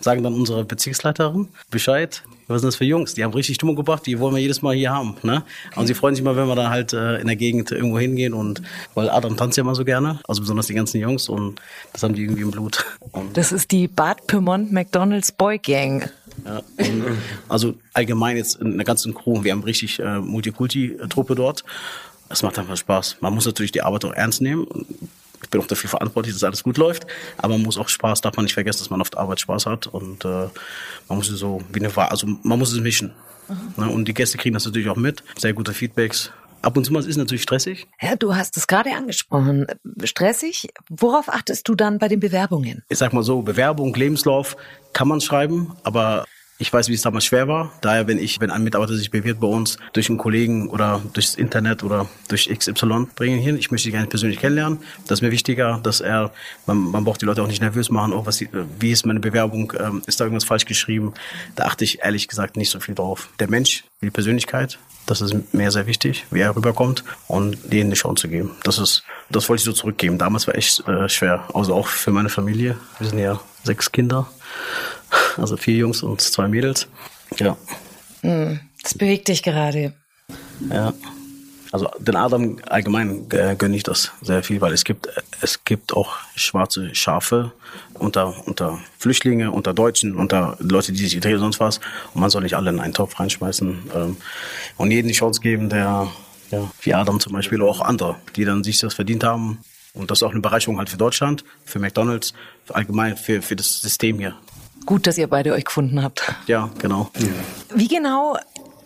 sagen 0.00 0.22
dann 0.22 0.34
unsere 0.34 0.64
Bezirksleiterin 0.64 1.48
Bescheid. 1.70 2.22
Was 2.46 2.60
sind 2.60 2.68
das 2.68 2.76
für 2.76 2.84
Jungs? 2.84 3.14
Die 3.14 3.24
haben 3.24 3.32
richtig 3.32 3.56
Stimmung 3.56 3.74
gebracht, 3.74 4.06
die 4.06 4.18
wollen 4.18 4.34
wir 4.34 4.40
jedes 4.40 4.60
Mal 4.62 4.74
hier 4.74 4.92
haben. 4.92 5.16
Ne? 5.22 5.42
Und 5.76 5.86
sie 5.86 5.94
freuen 5.94 6.14
sich 6.14 6.22
mal, 6.22 6.36
wenn 6.36 6.46
wir 6.46 6.54
dann 6.54 6.70
halt 6.70 6.92
äh, 6.92 7.18
in 7.18 7.26
der 7.26 7.36
Gegend 7.36 7.70
irgendwo 7.70 7.98
hingehen 7.98 8.34
und 8.34 8.62
weil 8.94 9.08
Adam 9.08 9.36
tanzt 9.36 9.56
ja 9.56 9.62
immer 9.62 9.74
so 9.74 9.84
gerne, 9.84 10.20
also 10.28 10.42
besonders 10.42 10.66
die 10.66 10.74
ganzen 10.74 11.00
Jungs 11.00 11.28
und 11.28 11.60
das 11.92 12.02
haben 12.02 12.14
die 12.14 12.22
irgendwie 12.22 12.42
im 12.42 12.50
Blut. 12.50 12.84
Und 13.12 13.36
das 13.36 13.50
ist 13.50 13.70
die 13.70 13.88
Bad 13.88 14.26
Pyrmont 14.26 14.72
McDonalds 14.72 15.32
Boy 15.32 15.58
Gang. 15.58 16.10
Ja, 16.44 16.62
also 17.48 17.74
allgemein 17.92 18.36
jetzt 18.36 18.60
in 18.60 18.76
der 18.76 18.84
ganzen 18.84 19.14
Crew, 19.14 19.44
wir 19.44 19.52
haben 19.52 19.62
richtig 19.62 20.00
äh, 20.00 20.18
Multikulti-Truppe 20.18 21.34
dort 21.34 21.64
es 22.34 22.42
macht 22.42 22.58
einfach 22.58 22.76
Spaß. 22.76 23.18
Man 23.20 23.34
muss 23.34 23.46
natürlich 23.46 23.72
die 23.72 23.82
Arbeit 23.82 24.04
auch 24.04 24.12
ernst 24.12 24.40
nehmen. 24.40 24.66
Ich 25.42 25.50
bin 25.50 25.60
auch 25.60 25.66
dafür 25.66 25.90
verantwortlich, 25.90 26.34
dass 26.34 26.44
alles 26.44 26.62
gut 26.62 26.78
läuft. 26.78 27.06
Aber 27.38 27.54
man 27.54 27.62
muss 27.62 27.78
auch 27.78 27.88
Spaß, 27.88 28.20
darf 28.20 28.36
man 28.36 28.44
nicht 28.44 28.54
vergessen, 28.54 28.80
dass 28.80 28.90
man 28.90 29.00
oft 29.00 29.16
Arbeit 29.16 29.40
Spaß 29.40 29.66
hat. 29.66 29.86
Und 29.86 30.24
äh, 30.24 30.48
man 31.08 31.18
muss 31.18 31.28
es 31.28 31.38
so 31.38 31.62
wie 31.72 31.80
eine 31.84 31.96
also 32.10 32.26
man 32.42 32.58
muss 32.58 32.72
es 32.72 32.80
mischen. 32.80 33.12
Mhm. 33.76 33.90
Und 33.90 34.08
die 34.08 34.14
Gäste 34.14 34.38
kriegen 34.38 34.54
das 34.54 34.64
natürlich 34.64 34.88
auch 34.88 34.96
mit. 34.96 35.22
Sehr 35.36 35.52
gute 35.52 35.72
Feedbacks. 35.72 36.32
Ab 36.62 36.78
und 36.78 36.84
zu 36.84 36.92
mal 36.94 37.00
ist 37.00 37.06
es 37.06 37.18
natürlich 37.18 37.42
stressig. 37.42 37.86
Ja, 38.00 38.16
du 38.16 38.34
hast 38.34 38.56
es 38.56 38.66
gerade 38.66 38.90
angesprochen. 38.92 39.66
Stressig. 40.02 40.68
Worauf 40.88 41.28
achtest 41.28 41.68
du 41.68 41.74
dann 41.74 41.98
bei 41.98 42.08
den 42.08 42.20
Bewerbungen? 42.20 42.82
Ich 42.88 42.96
sag 42.96 43.12
mal 43.12 43.22
so, 43.22 43.42
Bewerbung, 43.42 43.94
Lebenslauf 43.94 44.56
kann 44.94 45.08
man 45.08 45.20
schreiben, 45.20 45.72
aber 45.82 46.24
ich 46.58 46.72
weiß, 46.72 46.88
wie 46.88 46.94
es 46.94 47.02
damals 47.02 47.24
schwer 47.24 47.48
war. 47.48 47.72
Daher, 47.80 48.06
wenn 48.06 48.18
ich, 48.18 48.40
wenn 48.40 48.50
ein 48.50 48.62
Mitarbeiter 48.62 48.94
sich 48.94 49.10
bewirbt 49.10 49.40
bei 49.40 49.46
uns 49.48 49.76
durch 49.92 50.08
einen 50.08 50.18
Kollegen 50.18 50.68
oder 50.68 51.02
durchs 51.12 51.34
Internet 51.34 51.82
oder 51.82 52.08
durch 52.28 52.48
XY, 52.48 53.08
bringen 53.16 53.40
hin. 53.40 53.56
Ich 53.58 53.72
möchte 53.72 53.88
ihn 53.88 53.92
gerne 53.92 54.06
persönlich 54.06 54.38
kennenlernen. 54.38 54.78
Das 55.08 55.18
ist 55.18 55.22
mir 55.22 55.32
wichtiger, 55.32 55.80
dass 55.82 56.00
er, 56.00 56.32
man, 56.66 56.78
man 56.78 57.04
braucht 57.04 57.22
die 57.22 57.26
Leute 57.26 57.42
auch 57.42 57.48
nicht 57.48 57.60
nervös 57.60 57.90
machen. 57.90 58.12
Oh, 58.12 58.24
was, 58.24 58.40
wie 58.78 58.90
ist 58.92 59.04
meine 59.04 59.20
Bewerbung? 59.20 59.72
Ähm, 59.78 60.02
ist 60.06 60.20
da 60.20 60.24
irgendwas 60.24 60.44
falsch 60.44 60.64
geschrieben? 60.64 61.12
Da 61.56 61.64
achte 61.64 61.82
ich 61.82 62.02
ehrlich 62.04 62.28
gesagt 62.28 62.56
nicht 62.56 62.70
so 62.70 62.78
viel 62.78 62.94
drauf. 62.94 63.28
Der 63.40 63.50
Mensch, 63.50 63.84
die 64.00 64.10
Persönlichkeit, 64.10 64.78
das 65.06 65.20
ist 65.20 65.52
mir 65.52 65.70
sehr 65.70 65.86
wichtig, 65.86 66.24
wie 66.30 66.40
er 66.40 66.54
rüberkommt 66.54 67.04
und 67.26 67.58
denen 67.72 67.88
eine 67.88 67.94
Chance 67.94 68.22
zu 68.22 68.28
geben. 68.28 68.52
Das 68.62 68.78
ist, 68.78 69.02
das 69.28 69.48
wollte 69.48 69.60
ich 69.60 69.64
so 69.64 69.72
zurückgeben. 69.72 70.18
Damals 70.18 70.46
war 70.46 70.54
echt 70.54 70.86
äh, 70.88 71.08
schwer. 71.08 71.48
Also 71.52 71.74
auch 71.74 71.88
für 71.88 72.12
meine 72.12 72.28
Familie. 72.28 72.76
Wir 73.00 73.08
sind 73.08 73.18
ja 73.18 73.40
sechs 73.64 73.90
Kinder. 73.90 74.28
Also 75.36 75.56
vier 75.56 75.76
Jungs 75.76 76.02
und 76.02 76.20
zwei 76.20 76.48
Mädels. 76.48 76.86
Ja. 77.38 77.56
Hm, 78.20 78.60
das 78.82 78.94
bewegt 78.94 79.28
dich 79.28 79.42
gerade. 79.42 79.92
Ja. 80.70 80.92
Also 81.72 81.90
den 81.98 82.14
Adam 82.14 82.58
allgemein 82.68 83.26
äh, 83.30 83.56
gönne 83.58 83.74
ich 83.74 83.82
das 83.82 84.12
sehr 84.22 84.44
viel, 84.44 84.60
weil 84.60 84.72
es 84.72 84.84
gibt 84.84 85.08
es 85.40 85.64
gibt 85.64 85.92
auch 85.92 86.14
schwarze 86.36 86.94
Schafe 86.94 87.50
unter 87.94 88.46
unter 88.46 88.78
Flüchtlinge, 88.96 89.50
unter 89.50 89.74
Deutschen, 89.74 90.14
unter 90.14 90.56
Leute, 90.60 90.92
die 90.92 91.04
sich 91.04 91.18
drehen 91.18 91.40
sonst 91.40 91.58
was. 91.58 91.80
Und 92.14 92.20
man 92.20 92.30
soll 92.30 92.42
nicht 92.42 92.54
alle 92.54 92.70
in 92.70 92.78
einen 92.78 92.94
Topf 92.94 93.18
reinschmeißen 93.18 93.90
ähm, 93.92 94.16
und 94.76 94.90
jedem 94.92 95.08
die 95.08 95.14
Chance 95.14 95.40
geben, 95.40 95.68
der 95.68 96.06
ja, 96.52 96.70
wie 96.82 96.94
Adam 96.94 97.18
zum 97.18 97.32
Beispiel, 97.32 97.60
oder 97.60 97.72
auch 97.72 97.80
andere, 97.80 98.16
die 98.36 98.44
dann 98.44 98.62
sich 98.62 98.78
das 98.78 98.94
verdient 98.94 99.24
haben, 99.24 99.58
Und 99.94 100.10
das 100.10 100.18
ist 100.18 100.22
auch 100.24 100.32
eine 100.32 100.40
Bereicherung 100.40 100.78
halt 100.78 100.90
für 100.90 100.96
Deutschland, 100.96 101.44
für 101.64 101.78
McDonalds, 101.78 102.34
für 102.64 102.74
allgemein 102.74 103.16
für, 103.16 103.42
für 103.42 103.56
das 103.56 103.80
System 103.80 104.18
hier. 104.18 104.34
Gut, 104.86 105.06
dass 105.06 105.18
ihr 105.18 105.28
beide 105.28 105.52
euch 105.52 105.64
gefunden 105.64 106.02
habt. 106.02 106.34
Ja, 106.46 106.70
genau. 106.78 107.10
Wie 107.74 107.88
genau 107.88 108.36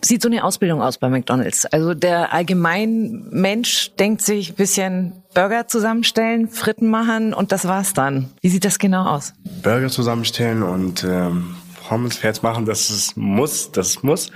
sieht 0.01 0.21
so 0.21 0.29
eine 0.29 0.43
Ausbildung 0.43 0.81
aus 0.81 0.97
bei 0.97 1.09
McDonald's? 1.09 1.65
Also 1.65 1.93
der 1.93 2.33
allgemein 2.33 3.27
Mensch 3.31 3.91
denkt 3.99 4.21
sich 4.21 4.51
ein 4.51 4.55
bisschen 4.55 5.13
Burger 5.33 5.67
zusammenstellen, 5.67 6.47
Fritten 6.47 6.89
machen 6.89 7.33
und 7.33 7.51
das 7.51 7.67
war's 7.67 7.93
dann. 7.93 8.29
Wie 8.41 8.49
sieht 8.49 8.65
das 8.65 8.79
genau 8.79 9.05
aus? 9.05 9.33
Burger 9.61 9.89
zusammenstellen 9.89 10.63
und 10.63 11.03
ähm, 11.03 11.55
Fertig 11.89 12.43
machen, 12.43 12.65
das 12.65 12.89
ist 12.89 13.17
muss, 13.17 13.71
das 13.71 14.03
muss. 14.03 14.31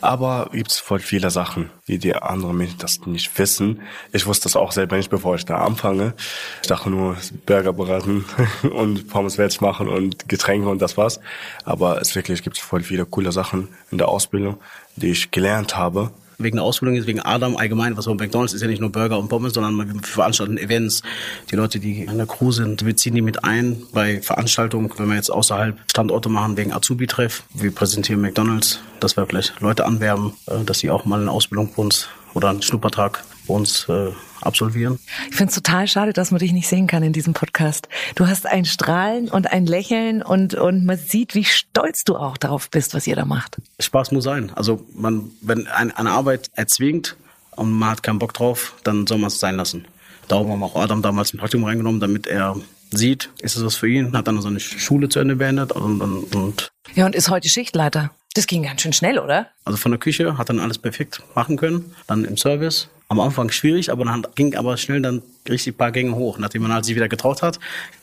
Aber 0.00 0.50
gibt's 0.52 0.78
voll 0.78 1.00
viele 1.00 1.30
Sachen, 1.30 1.70
die 1.88 1.98
die 1.98 2.14
anderen 2.14 2.56
Menschen 2.56 2.78
das 2.78 3.06
nicht 3.06 3.38
wissen. 3.38 3.80
Ich 4.12 4.26
wusste 4.26 4.44
das 4.44 4.56
auch 4.56 4.72
selber 4.72 4.96
nicht, 4.96 5.10
bevor 5.10 5.34
ich 5.34 5.44
da 5.44 5.58
anfange. 5.58 6.14
Ich 6.62 6.68
dachte 6.68 6.90
nur 6.90 7.16
Burger 7.46 7.72
beraten 7.72 8.24
und 8.62 9.08
Pommes 9.08 9.36
fertig 9.36 9.60
machen 9.60 9.88
und 9.88 10.28
Getränke 10.28 10.68
und 10.68 10.82
das 10.82 10.96
war's. 10.96 11.20
Aber 11.64 12.00
es 12.00 12.14
wirklich 12.14 12.42
gibt's 12.42 12.60
voll 12.60 12.82
viele 12.82 13.06
coole 13.06 13.32
Sachen 13.32 13.68
in 13.90 13.98
der 13.98 14.08
Ausbildung, 14.08 14.58
die 14.96 15.10
ich 15.10 15.30
gelernt 15.30 15.76
habe 15.76 16.12
wegen 16.42 16.56
der 16.56 16.64
Ausbildung 16.64 16.96
ist, 16.96 17.06
wegen 17.06 17.20
Adam 17.20 17.56
allgemein, 17.56 17.96
was 17.96 18.06
bei 18.06 18.14
McDonalds 18.14 18.52
ist 18.52 18.62
ja 18.62 18.68
nicht 18.68 18.80
nur 18.80 18.90
Burger 18.90 19.18
und 19.18 19.28
Pommes, 19.28 19.54
sondern 19.54 19.76
wir 19.76 20.02
veranstalten 20.02 20.58
Events. 20.58 21.02
Die 21.50 21.56
Leute, 21.56 21.78
die 21.78 22.08
an 22.08 22.16
der 22.16 22.26
Crew 22.26 22.50
sind, 22.50 22.84
wir 22.84 22.96
ziehen 22.96 23.14
die 23.14 23.22
mit 23.22 23.44
ein 23.44 23.82
bei 23.92 24.20
Veranstaltungen, 24.22 24.90
wenn 24.96 25.08
wir 25.08 25.16
jetzt 25.16 25.30
außerhalb 25.30 25.78
Standorte 25.90 26.28
machen, 26.28 26.56
wegen 26.56 26.72
Azubi-Treff. 26.72 27.44
Wir 27.54 27.70
präsentieren 27.72 28.20
McDonalds, 28.20 28.80
dass 29.00 29.16
wir 29.16 29.26
vielleicht 29.26 29.60
Leute 29.60 29.86
anwerben, 29.86 30.32
äh, 30.46 30.64
dass 30.64 30.78
sie 30.80 30.90
auch 30.90 31.04
mal 31.04 31.20
eine 31.20 31.30
Ausbildung 31.30 31.72
bei 31.76 31.82
uns 31.82 32.08
oder 32.34 32.50
einen 32.50 32.62
Schnuppertag 32.62 33.24
bei 33.46 33.54
uns 33.54 33.88
äh, 33.88 34.10
absolvieren. 34.42 34.98
Ich 35.30 35.36
finde 35.36 35.50
es 35.50 35.54
total 35.54 35.86
schade, 35.88 36.12
dass 36.12 36.30
man 36.30 36.38
dich 36.38 36.52
nicht 36.52 36.68
sehen 36.68 36.86
kann 36.86 37.02
in 37.02 37.12
diesem 37.12 37.34
Podcast. 37.34 37.88
Du 38.14 38.26
hast 38.26 38.46
ein 38.46 38.64
Strahlen 38.64 39.28
und 39.28 39.50
ein 39.50 39.66
Lächeln 39.66 40.22
und, 40.22 40.54
und 40.54 40.84
man 40.84 40.98
sieht, 40.98 41.34
wie 41.34 41.44
stolz 41.44 42.04
du 42.04 42.16
auch 42.16 42.36
darauf 42.36 42.70
bist, 42.70 42.94
was 42.94 43.06
ihr 43.06 43.16
da 43.16 43.24
macht. 43.24 43.58
Spaß 43.78 44.12
muss 44.12 44.24
sein. 44.24 44.50
Also 44.54 44.84
man, 44.94 45.30
wenn 45.40 45.66
ein, 45.66 45.90
eine 45.92 46.10
Arbeit 46.10 46.50
erzwingt 46.54 47.16
und 47.56 47.72
man 47.72 47.90
hat 47.90 48.02
keinen 48.02 48.18
Bock 48.18 48.34
drauf, 48.34 48.74
dann 48.84 49.06
soll 49.06 49.18
man 49.18 49.28
es 49.28 49.40
sein 49.40 49.56
lassen. 49.56 49.86
Darum 50.28 50.50
haben 50.50 50.60
wir 50.60 50.66
auch 50.66 50.76
Adam 50.76 51.02
damals 51.02 51.34
ein 51.34 51.38
Praktikum 51.38 51.64
reingenommen, 51.64 52.00
damit 52.00 52.26
er 52.26 52.56
sieht, 52.90 53.30
ist 53.40 53.56
es 53.56 53.64
was 53.64 53.76
für 53.76 53.88
ihn, 53.88 54.16
hat 54.16 54.26
dann 54.26 54.40
seine 54.40 54.60
Schule 54.60 55.08
zu 55.08 55.20
Ende 55.20 55.36
beendet 55.36 55.72
und, 55.72 56.00
und, 56.00 56.34
und 56.34 56.72
ja 56.94 57.06
und 57.06 57.14
ist 57.14 57.30
heute 57.30 57.48
Schichtleiter. 57.48 58.10
Das 58.34 58.46
ging 58.46 58.62
ganz 58.62 58.82
schön 58.82 58.92
schnell, 58.92 59.18
oder? 59.18 59.48
Also 59.64 59.76
von 59.76 59.90
der 59.90 59.98
Küche 59.98 60.38
hat 60.38 60.48
dann 60.48 60.60
alles 60.60 60.78
perfekt 60.78 61.22
machen 61.34 61.56
können, 61.56 61.94
dann 62.06 62.24
im 62.24 62.36
Service 62.36 62.88
am 63.10 63.18
Anfang 63.18 63.50
schwierig, 63.50 63.90
aber 63.90 64.04
dann 64.04 64.24
ging 64.36 64.54
aber 64.54 64.76
schnell 64.76 65.02
dann 65.02 65.20
richtig 65.48 65.76
paar 65.76 65.90
Gänge 65.90 66.14
hoch, 66.14 66.38
nachdem 66.38 66.62
man 66.62 66.72
halt 66.72 66.84
sich 66.84 66.94
wieder 66.94 67.08
getraut 67.08 67.42
hat, 67.42 67.58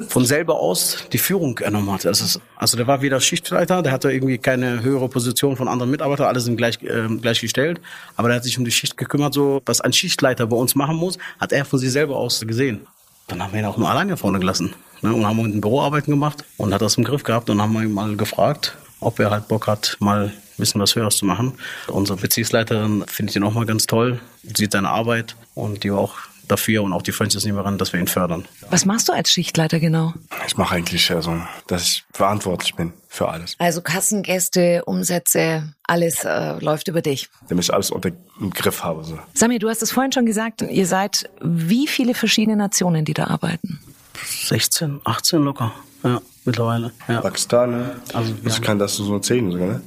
von 0.09 0.25
selber 0.25 0.59
aus 0.59 1.05
die 1.13 1.17
Führung 1.17 1.55
genommen 1.55 1.89
hat. 1.93 2.05
Also, 2.05 2.41
also 2.57 2.75
der 2.75 2.87
war 2.87 3.01
wieder 3.01 3.21
Schichtleiter, 3.21 3.81
der 3.81 3.93
hatte 3.93 4.11
irgendwie 4.11 4.37
keine 4.37 4.83
höhere 4.83 5.07
Position 5.07 5.55
von 5.55 5.69
anderen 5.69 5.91
Mitarbeitern, 5.91 6.27
alle 6.27 6.41
sind 6.41 6.57
gleich, 6.57 6.83
äh, 6.83 7.07
gleichgestellt, 7.21 7.79
aber 8.17 8.27
der 8.27 8.37
hat 8.37 8.43
sich 8.43 8.57
um 8.57 8.65
die 8.65 8.71
Schicht 8.71 8.97
gekümmert, 8.97 9.33
so 9.33 9.61
was 9.65 9.79
ein 9.79 9.93
Schichtleiter 9.93 10.45
bei 10.45 10.57
uns 10.57 10.75
machen 10.75 10.97
muss, 10.97 11.17
hat 11.39 11.53
er 11.53 11.63
von 11.63 11.79
sich 11.79 11.91
selber 11.91 12.17
aus 12.17 12.41
gesehen. 12.45 12.85
Dann 13.27 13.41
haben 13.41 13.53
wir 13.53 13.61
ihn 13.61 13.65
auch 13.65 13.77
mal 13.77 13.91
alleine 13.91 14.17
vorne 14.17 14.39
gelassen 14.39 14.73
ne, 15.01 15.13
und 15.13 15.25
haben 15.25 15.39
in 15.39 15.61
Büroarbeiten 15.61 16.11
gemacht 16.11 16.43
und 16.57 16.73
hat 16.73 16.81
das 16.81 16.97
im 16.97 17.05
Griff 17.05 17.23
gehabt 17.23 17.49
und 17.49 17.61
haben 17.61 17.81
ihn 17.81 17.93
mal 17.93 18.17
gefragt, 18.17 18.77
ob 18.99 19.19
er 19.19 19.31
halt 19.31 19.47
Bock 19.47 19.67
hat, 19.67 19.95
mal 20.01 20.25
ein 20.25 20.46
bisschen 20.57 20.81
was 20.81 20.95
Höheres 20.95 21.17
zu 21.17 21.25
machen. 21.25 21.53
Unsere 21.87 22.17
Beziehungsleiterin 22.17 23.05
findet 23.07 23.35
ihn 23.35 23.43
auch 23.43 23.53
mal 23.53 23.65
ganz 23.65 23.85
toll, 23.85 24.19
sieht 24.43 24.71
seine 24.71 24.89
Arbeit 24.89 25.35
und 25.55 25.83
die 25.83 25.91
war 25.91 25.99
auch 25.99 26.15
dafür 26.47 26.83
und 26.83 26.93
auch 26.93 27.01
die 27.01 27.11
Franchise-Nehmerin, 27.11 27.77
dass 27.77 27.93
wir 27.93 27.99
ihn 27.99 28.07
fördern. 28.07 28.45
Was 28.69 28.85
machst 28.85 29.09
du 29.09 29.13
als 29.13 29.29
Schichtleiter 29.29 29.79
genau? 29.79 30.13
Ich 30.47 30.57
mache 30.57 30.75
eigentlich 30.75 31.11
also, 31.11 31.41
dass 31.67 31.83
ich 31.83 32.05
verantwortlich 32.13 32.75
bin 32.75 32.93
für 33.07 33.29
alles. 33.29 33.55
Also 33.59 33.81
Kassengäste, 33.81 34.83
Umsätze, 34.85 35.73
alles 35.83 36.23
äh, 36.23 36.59
läuft 36.59 36.87
über 36.87 37.01
dich. 37.01 37.29
Damit 37.49 37.65
ich 37.65 37.73
alles 37.73 37.91
unter 37.91 38.11
dem 38.11 38.51
Griff 38.51 38.83
habe. 38.83 39.03
So. 39.03 39.19
Samir, 39.33 39.59
du 39.59 39.69
hast 39.69 39.81
es 39.81 39.91
vorhin 39.91 40.11
schon 40.11 40.25
gesagt, 40.25 40.61
ihr 40.61 40.87
seid 40.87 41.29
wie 41.41 41.87
viele 41.87 42.13
verschiedene 42.13 42.55
Nationen, 42.55 43.05
die 43.05 43.13
da 43.13 43.27
arbeiten? 43.27 43.79
16, 44.25 45.01
18 45.03 45.43
locker, 45.43 45.73
ja, 46.03 46.21
mittlerweile. 46.45 46.91
Ja. 47.07 47.21
Pakistan, 47.21 47.91
also 48.13 48.33
ich 48.45 48.61
kann 48.61 48.79
das 48.79 48.95
so 48.95 49.19
zählen 49.19 49.51
sogar, 49.51 49.67
ne? 49.67 49.81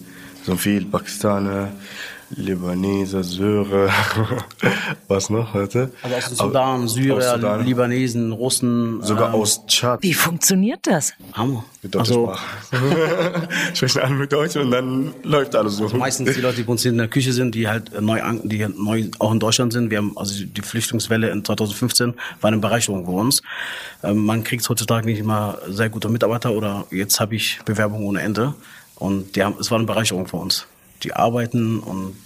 So 0.45 0.57
viel 0.57 0.87
Pakistaner, 0.87 1.71
Libanese, 2.31 3.25
Syrer, 3.25 3.91
was 5.09 5.31
noch 5.31 5.53
heute? 5.53 5.91
Also 6.03 6.17
aus 6.17 6.39
Sudan, 6.39 6.89
Syrer, 6.89 7.35
Sudan. 7.35 7.67
Libanesen, 7.67 8.33
Russen. 8.33 9.03
Sogar 9.03 9.35
ähm, 9.35 9.41
aus 9.41 9.67
Tschad. 9.67 10.03
Wie 10.03 10.15
funktioniert 10.15 10.87
das? 10.87 11.13
Hammer. 11.33 11.65
Mit 11.83 11.95
deutscher 11.95 12.11
also, 12.13 12.35
Sprache. 12.35 13.49
Sprechen 13.75 14.01
alle 14.01 14.15
mit 14.15 14.33
Deutsch 14.33 14.57
und 14.57 14.71
dann 14.71 15.13
läuft 15.25 15.57
alles 15.57 15.77
so. 15.77 15.85
Also 15.85 15.97
meistens 15.97 16.35
die 16.35 16.41
Leute, 16.41 16.57
die 16.57 16.63
bei 16.63 16.73
uns 16.73 16.85
in 16.85 16.99
der 16.99 17.09
Küche 17.09 17.33
sind, 17.33 17.55
die 17.55 17.67
halt 17.67 18.01
neu, 18.01 18.21
die 18.45 18.67
neu 18.77 19.07
auch 19.19 19.33
in 19.33 19.41
Deutschland 19.41 19.73
sind. 19.73 19.91
Wir 19.91 19.99
haben 19.99 20.17
also 20.17 20.45
die 20.45 20.63
Flüchtlingswelle 20.63 21.31
in 21.31 21.45
2015 21.45 22.15
war 22.41 22.49
eine 22.49 22.59
Bereicherung 22.59 23.07
für 23.07 23.13
uns. 23.13 23.43
Ähm, 24.05 24.25
man 24.25 24.45
kriegt 24.45 24.69
heutzutage 24.69 25.05
nicht 25.05 25.19
immer 25.19 25.59
sehr 25.69 25.89
gute 25.89 26.09
Mitarbeiter 26.09 26.53
oder 26.53 26.87
jetzt 26.93 27.19
habe 27.19 27.35
ich 27.35 27.59
Bewerbungen 27.65 28.07
ohne 28.07 28.21
Ende. 28.21 28.55
Und 29.01 29.35
die 29.35 29.43
haben, 29.43 29.57
es 29.59 29.73
war 29.73 29.79
eine 29.79 29.87
Bereicherung 29.87 30.29
für 30.29 30.37
uns 30.37 30.67
die 31.03 31.13
arbeiten 31.13 31.81
und 31.81 32.17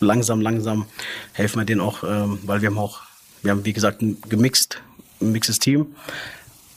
langsam, 0.00 0.40
langsam 0.40 0.86
helfen 1.32 1.60
wir 1.60 1.64
denen 1.64 1.80
auch, 1.80 2.04
ähm, 2.04 2.38
weil 2.44 2.62
wir 2.62 2.68
haben 2.68 2.78
auch, 2.78 3.02
wir 3.42 3.50
haben 3.50 3.64
wie 3.64 3.72
gesagt 3.72 4.02
ein 4.02 4.18
gemixt, 4.28 4.80
ein 5.20 5.32
mixtes 5.32 5.58
Team 5.58 5.94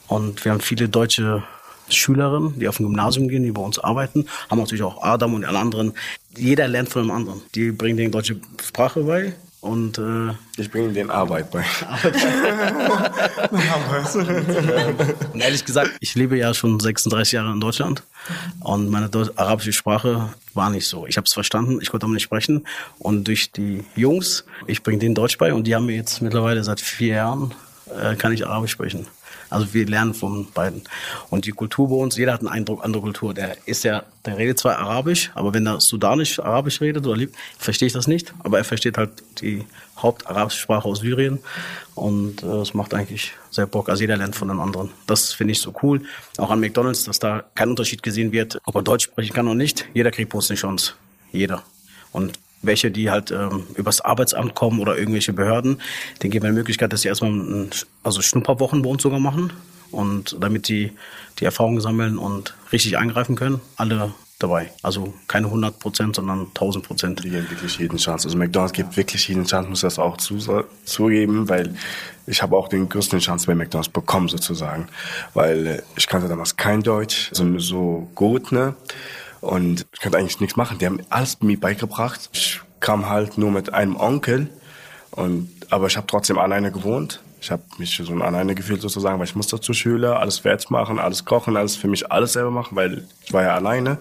und 0.08 0.44
wir 0.46 0.52
haben 0.52 0.62
viele 0.62 0.90
deutsche 0.90 1.44
Schülerinnen, 1.90 2.60
die 2.60 2.68
auf 2.68 2.78
dem 2.78 2.88
Gymnasium 2.88 3.30
gehen, 3.30 3.44
die 3.44 3.52
bei 3.52 3.62
uns 3.62 3.80
arbeiten, 3.80 4.26
haben 4.50 4.60
natürlich 4.60 4.84
auch 4.84 5.02
Adam 5.02 5.36
und 5.36 5.46
alle 5.46 5.60
anderen. 5.60 5.94
Jeder 6.36 6.68
lernt 6.68 6.90
von 6.90 7.04
dem 7.04 7.12
anderen. 7.12 7.42
Die 7.56 7.72
bringen 7.72 7.96
denen 7.96 8.12
deutsche 8.12 8.42
Sprache 8.62 9.04
bei, 9.04 9.34
und 9.62 9.98
äh, 9.98 10.34
ich 10.58 10.72
bringe 10.72 10.94
denen 10.94 11.10
Arbeit 11.10 11.52
bei. 11.52 11.60
und 15.34 15.42
ehrlich 15.42 15.66
gesagt, 15.66 15.92
ich 16.00 16.16
lebe 16.16 16.38
ja 16.38 16.54
schon 16.54 16.80
36 16.80 17.34
Jahre 17.34 17.52
in 17.52 17.60
Deutschland 17.60 18.04
und 18.60 18.90
meine 18.90 19.10
arabische 19.36 19.74
Sprache 19.74 20.30
war 20.54 20.70
nicht 20.70 20.88
so. 20.88 21.08
Ich 21.08 21.18
habe 21.18 21.26
es 21.26 21.34
verstanden, 21.34 21.80
ich 21.82 21.90
konnte 21.90 22.06
aber 22.06 22.14
nicht 22.14 22.24
sprechen. 22.24 22.66
Und 23.00 23.28
durch 23.28 23.52
die 23.52 23.84
Jungs, 23.96 24.46
ich 24.68 24.84
bringe 24.84 25.00
denen 25.00 25.16
Deutsch 25.16 25.38
bei 25.38 25.54
und 25.54 25.66
die 25.66 25.76
haben 25.76 25.86
mir 25.86 25.96
jetzt 25.96 26.22
mittlerweile 26.22 26.64
seit 26.64 26.80
vier 26.80 27.16
Jahren, 27.16 27.54
äh, 27.96 28.16
kann 28.16 28.34
ich 28.34 28.46
Arabisch 28.46 28.72
sprechen. 28.72 29.08
Also 29.50 29.74
wir 29.74 29.86
lernen 29.86 30.14
von 30.14 30.52
beiden. 30.52 30.84
Und 31.30 31.46
die 31.46 31.52
Kultur 31.52 31.90
bei 31.90 31.96
uns, 31.96 32.18
jeder 32.18 32.34
hat 32.34 32.42
einen 32.42 32.50
Eindruck, 32.50 32.84
andere 32.84 33.02
Kultur. 33.02 33.34
Der 33.34 33.56
ist 33.66 33.84
ja, 33.84 34.04
der 34.26 34.38
redet 34.38 34.60
zwar 34.60 34.78
Arabisch, 34.78 35.32
aber 35.36 35.54
wenn 35.54 35.66
er 35.66 35.80
Sudanisch, 35.80 36.40
Arabisch 36.40 36.82
redet 36.82 37.06
oder 37.06 37.16
liebt, 37.16 37.36
verstehe 37.58 37.88
ich 37.88 37.94
das 37.94 38.08
nicht. 38.08 38.34
Aber 38.40 38.58
er 38.58 38.66
versteht 38.66 38.98
halt 38.98 39.12
die 39.42 39.66
Hauptarabische 39.98 40.60
Sprache 40.60 40.88
aus 40.88 41.00
Syrien. 41.00 41.40
Und 41.96 42.44
äh, 42.44 42.48
es 42.48 42.74
macht 42.74 42.94
eigentlich 42.94 43.34
sehr 43.50 43.68
Bock. 43.68 43.90
Also 43.90 44.02
jeder 44.02 44.18
lernt 44.18 44.36
von 44.36 44.50
den 44.50 44.60
anderen. 44.60 44.92
Das 45.08 45.34
finde 45.34 45.54
ich 45.54 45.62
so 45.62 45.74
cool. 45.82 46.02
Auch 46.38 46.52
an 46.52 46.60
McDonalds, 46.60 47.06
dass 47.06 47.20
da 47.20 47.44
kein 47.56 47.70
Unterschied 47.70 48.04
gesehen 48.04 48.32
wird, 48.32 48.60
ob 48.66 48.76
er 48.76 48.84
Deutsch 48.84 49.06
sprechen 49.06 49.34
kann 49.34 49.48
oder 49.48 49.56
nicht. 49.56 49.88
Jeder 49.94 50.12
kriegt 50.12 50.32
bei 50.32 50.38
uns 50.38 50.50
eine 50.50 50.60
Chance. 50.60 50.94
Jeder. 51.32 51.64
Und 52.12 52.38
welche, 52.62 52.92
die 52.92 53.10
halt 53.10 53.32
ähm, 53.32 53.64
übers 53.76 54.02
Arbeitsamt 54.02 54.56
kommen 54.56 54.80
oder 54.80 54.98
irgendwelche 54.98 55.34
Behörden, 55.34 55.82
denen 56.22 56.32
geben 56.32 56.46
wir 56.46 56.52
die 56.52 56.58
Möglichkeit, 56.58 56.92
dass 56.94 57.02
sie 57.02 57.08
erstmal 57.08 57.32
ein, 57.32 57.70
also 58.04 58.22
Schnupperwochen 58.22 58.82
bei 58.82 58.90
uns 58.90 59.04
sogar 59.04 59.20
machen 59.20 59.54
und 59.92 60.36
damit 60.40 60.68
die 60.68 60.92
die 61.40 61.46
Erfahrungen 61.46 61.82
sammeln 61.82 62.18
und 62.18 62.56
richtig 62.72 62.98
eingreifen 62.98 63.36
können, 63.36 63.62
alle 63.76 64.14
dabei. 64.40 64.72
Also 64.84 65.14
keine 65.28 65.48
100 65.48 65.80
Prozent, 65.80 66.16
sondern 66.16 66.48
1000 66.48 66.86
Prozent. 66.86 67.24
Die 67.24 67.30
geben 67.30 67.50
wirklich 67.50 67.78
jeden 67.80 67.98
Chance. 67.98 68.28
Also 68.28 68.38
McDonald's 68.38 68.74
gibt 68.74 68.96
wirklich 68.98 69.28
jeden 69.28 69.46
Chance, 69.46 69.70
muss 69.70 69.82
das 69.82 69.98
auch 69.98 70.18
zu, 70.18 70.38
zugeben, 70.86 71.50
weil 71.50 71.76
ich 72.28 72.42
habe 72.42 72.56
auch 72.56 72.68
den 72.68 72.88
größten 72.90 73.20
Chance 73.20 73.48
bei 73.48 73.56
McDonald's 73.56 73.90
bekommen 73.90 74.28
sozusagen, 74.28 74.88
weil 75.34 75.68
äh, 75.68 75.82
ich 75.96 76.08
kannte 76.08 76.28
damals 76.28 76.56
kein 76.56 76.82
Deutsch, 76.82 77.30
also 77.30 77.58
so 77.60 78.10
gut, 78.14 78.52
ne? 78.52 78.76
Und 79.42 79.86
ich 79.94 80.00
konnte 80.00 80.18
eigentlich 80.18 80.40
nichts 80.40 80.56
machen. 80.56 80.78
Die 80.78 80.86
haben 80.86 81.00
alles 81.10 81.42
mir 81.42 81.60
beigebracht. 81.60 82.30
Ich 82.34 82.62
kam 82.80 83.10
halt 83.10 83.38
nur 83.38 83.52
mit 83.52 83.74
einem 83.74 83.96
Onkel. 83.96 84.50
Und, 85.12 85.50
aber 85.70 85.88
ich 85.88 85.98
habe 85.98 86.08
trotzdem 86.08 86.38
alleine 86.38 86.72
gewohnt. 86.72 87.22
Ich 87.40 87.52
habe 87.52 87.62
mich 87.78 88.02
so 88.04 88.14
alleine 88.16 88.56
gefühlt 88.56 88.82
sozusagen, 88.82 89.20
weil 89.20 89.28
ich 89.28 89.36
musste 89.36 89.62
zur 89.62 89.76
Schule, 89.76 90.18
alles 90.18 90.40
fertig 90.40 90.72
machen, 90.72 90.98
alles 90.98 91.24
kochen, 91.24 91.56
alles 91.56 91.76
für 91.76 91.88
mich 91.88 92.12
alles 92.12 92.34
selber 92.34 92.50
machen, 92.50 92.76
weil 92.76 93.04
ich 93.24 93.32
war 93.32 93.44
ja 93.44 93.54
alleine. 93.54 94.00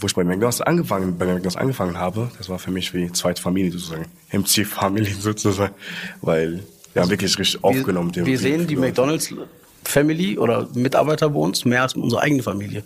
Wo 0.00 0.06
ich 0.06 0.14
bei 0.14 0.24
McDonald's 0.24 0.62
angefangen, 0.62 1.18
bei 1.18 1.26
McDonald's 1.26 1.56
angefangen 1.56 1.98
habe, 1.98 2.30
das 2.38 2.48
war 2.48 2.58
für 2.58 2.70
mich 2.70 2.94
wie 2.94 3.12
zweite 3.12 3.42
Familie 3.42 3.70
sozusagen. 3.72 4.06
MC 4.32 4.66
Family 4.66 5.12
sozusagen, 5.12 5.74
weil 6.22 6.64
wir 6.94 7.02
haben 7.02 7.10
wirklich 7.10 7.38
richtig 7.38 7.62
aufgenommen. 7.62 8.14
Wir, 8.14 8.24
wir 8.24 8.38
sehen 8.38 8.66
die 8.66 8.76
McDonald's 8.76 9.32
Family 9.84 10.38
oder 10.38 10.68
Mitarbeiter 10.74 11.30
bei 11.30 11.38
uns 11.38 11.64
mehr 11.64 11.82
als 11.82 11.94
unsere 11.94 12.22
eigene 12.22 12.42
Familie. 12.42 12.84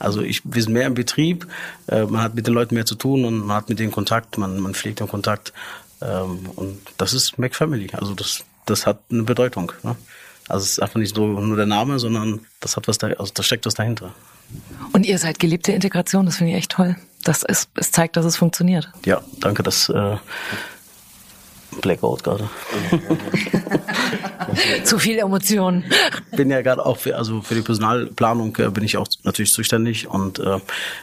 Also 0.00 0.22
ich, 0.22 0.42
wir 0.44 0.62
sind 0.62 0.72
mehr 0.72 0.86
im 0.86 0.94
Betrieb, 0.94 1.46
äh, 1.86 2.04
man 2.04 2.22
hat 2.22 2.34
mit 2.34 2.46
den 2.46 2.54
Leuten 2.54 2.74
mehr 2.74 2.86
zu 2.86 2.96
tun 2.96 3.24
und 3.24 3.46
man 3.46 3.56
hat 3.56 3.68
mit 3.68 3.78
denen 3.78 3.92
Kontakt, 3.92 4.38
man, 4.38 4.58
man 4.58 4.74
pflegt 4.74 5.00
den 5.00 5.08
Kontakt. 5.08 5.52
Ähm, 6.02 6.48
und 6.56 6.80
das 6.96 7.12
ist 7.12 7.38
McFamily. 7.38 7.90
Also 7.92 8.14
das, 8.14 8.44
das 8.66 8.86
hat 8.86 8.98
eine 9.10 9.22
Bedeutung. 9.22 9.72
Ne? 9.82 9.96
Also 10.48 10.64
es 10.64 10.72
ist 10.72 10.82
einfach 10.82 10.96
nicht 10.96 11.14
so 11.14 11.26
nur 11.26 11.56
der 11.56 11.66
Name, 11.66 11.98
sondern 11.98 12.40
das 12.60 12.76
hat 12.76 12.88
was 12.88 12.98
da, 12.98 13.08
also 13.08 13.32
da 13.32 13.42
steckt 13.42 13.66
was 13.66 13.74
dahinter. 13.74 14.14
Und 14.92 15.06
ihr 15.06 15.18
seid 15.18 15.38
gelebte 15.38 15.72
Integration, 15.72 16.26
das 16.26 16.38
finde 16.38 16.52
ich 16.52 16.58
echt 16.58 16.72
toll. 16.72 16.96
Das 17.22 17.42
ist, 17.42 17.68
es 17.76 17.92
zeigt, 17.92 18.16
dass 18.16 18.24
es 18.24 18.36
funktioniert. 18.36 18.90
Ja, 19.04 19.20
danke, 19.40 19.62
das 19.62 19.88
äh, 19.90 20.16
Blackout 21.80 22.24
gerade. 22.24 22.48
Zu 24.84 24.98
viel 24.98 25.18
Emotionen. 25.18 25.84
bin 26.36 26.50
ja 26.50 26.62
gerade 26.62 26.84
auch 26.84 26.96
für, 26.96 27.16
also 27.16 27.40
für 27.42 27.54
die 27.54 27.62
Personalplanung 27.62 28.56
äh, 28.56 28.68
bin 28.70 28.84
ich 28.84 28.96
auch 28.96 29.06
natürlich 29.22 29.52
zuständig 29.52 30.08
und 30.08 30.38
äh, 30.38 30.58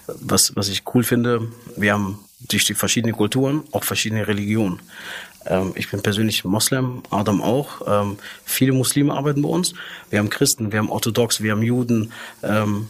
was, 0.08 0.56
was 0.56 0.70
ich 0.70 0.84
cool 0.94 1.04
finde, 1.04 1.48
wir 1.76 1.94
haben 1.94 2.20
durch 2.48 2.66
die 2.66 2.74
verschiedenen 2.74 3.16
Kulturen 3.16 3.64
auch 3.72 3.84
verschiedene 3.84 4.28
Religionen. 4.28 4.80
Ähm, 5.46 5.72
ich 5.76 5.90
bin 5.90 6.02
persönlich 6.02 6.44
Moslem, 6.44 7.04
Adam 7.10 7.42
auch. 7.42 7.82
Ähm, 7.88 8.18
viele 8.46 8.74
Muslime 8.74 9.14
arbeiten 9.14 9.42
bei 9.42 9.50
uns. 9.50 9.74
Wir 10.10 10.20
haben 10.20 10.30
Christen, 10.30 10.72
wir 10.72 10.80
haben 10.80 10.90
Orthodox, 10.90 11.42
wir 11.42 11.52
haben 11.52 11.64
Juden. 11.64 12.12
Ähm, 12.44 12.90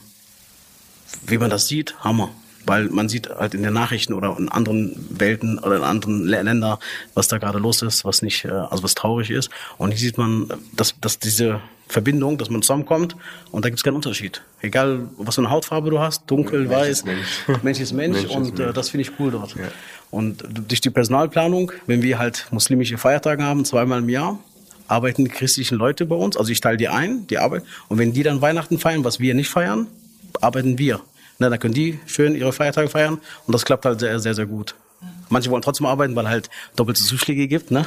wie 1.25 1.38
man 1.38 1.50
das 1.50 1.67
sieht, 1.67 1.96
Hammer 2.03 2.29
weil 2.67 2.89
man 2.89 3.09
sieht 3.09 3.29
halt 3.29 3.53
in 3.53 3.63
den 3.63 3.74
Nachrichten 3.74 4.13
oder 4.13 4.36
in 4.38 4.50
anderen 4.50 4.93
Welten 5.09 5.57
oder 5.59 5.77
in 5.77 5.83
anderen 5.83 6.25
Ländern, 6.25 6.77
was 7.13 7.27
da 7.27 7.38
gerade 7.38 7.57
los 7.57 7.81
ist, 7.81 8.05
was 8.05 8.21
nicht, 8.21 8.45
äh, 8.45 8.50
also 8.50 8.83
was 8.83 8.93
traurig 8.93 9.31
ist. 9.31 9.50
Und 9.77 9.91
hier 9.91 10.00
sieht 10.00 10.17
man, 10.17 10.51
dass, 10.74 11.00
dass 11.00 11.17
diese 11.17 11.62
Verbindung, 11.88 12.38
dass 12.38 12.50
man 12.50 12.62
zusammenkommt 12.62 13.15
und 13.51 13.63
da 13.63 13.69
gibt 13.69 13.79
es 13.79 13.83
keinen 13.83 13.95
Unterschied. 13.95 14.41
Egal, 14.62 15.07
was 15.17 15.36
für 15.36 15.41
eine 15.41 15.50
Hautfarbe 15.50 15.89
du 15.89 16.00
hast, 16.00 16.24
dunkel, 16.27 16.62
Mensch 16.62 16.74
weiß, 16.74 16.89
ist 16.89 17.05
Mensch. 17.05 17.45
Mensch 17.63 17.79
ist 17.79 17.93
Mensch, 17.93 18.17
Mensch 18.17 18.36
und 18.36 18.43
ist 18.43 18.57
Mensch. 18.57 18.69
Äh, 18.69 18.74
das 18.74 18.89
finde 18.89 19.03
ich 19.03 19.19
cool 19.19 19.31
dort. 19.31 19.55
Ja. 19.55 19.63
Und 20.12 20.43
durch 20.67 20.81
die 20.81 20.89
Personalplanung, 20.89 21.71
wenn 21.86 22.01
wir 22.01 22.19
halt 22.19 22.47
muslimische 22.51 22.97
Feiertage 22.97 23.43
haben, 23.43 23.65
zweimal 23.65 24.00
im 24.00 24.09
Jahr, 24.09 24.39
arbeiten 24.88 25.25
die 25.25 25.31
christlichen 25.31 25.77
Leute 25.77 26.05
bei 26.05 26.15
uns, 26.15 26.38
also 26.38 26.51
ich 26.51 26.62
teile 26.62 26.77
die 26.77 26.88
ein, 26.88 27.27
die 27.27 27.38
Arbeit, 27.38 27.63
und 27.89 27.97
wenn 27.97 28.13
die 28.13 28.24
dann 28.24 28.41
Weihnachten 28.41 28.79
feiern, 28.79 29.03
was 29.03 29.19
wir 29.19 29.33
nicht 29.33 29.50
feiern, 29.50 29.88
arbeiten 30.41 30.77
wir. 30.77 31.01
Na, 31.39 31.50
dann 31.50 31.60
können 31.60 31.74
die 31.74 32.00
schön 32.06 32.36
ihre 32.36 32.53
Feiertage 32.53 32.89
feiern 32.89 33.20
und 33.46 33.53
das 33.53 33.65
klappt 33.65 33.86
halt 33.86 34.00
sehr, 34.00 34.20
sehr, 34.20 34.34
sehr 34.34 34.46
gut. 34.46 34.75
Manche 35.29 35.51
wollen 35.51 35.62
trotzdem 35.62 35.86
arbeiten, 35.86 36.15
weil 36.15 36.27
halt 36.27 36.50
doppelte 36.75 37.03
Zuschläge 37.03 37.48
gibt. 37.48 37.70
Ne? 37.70 37.86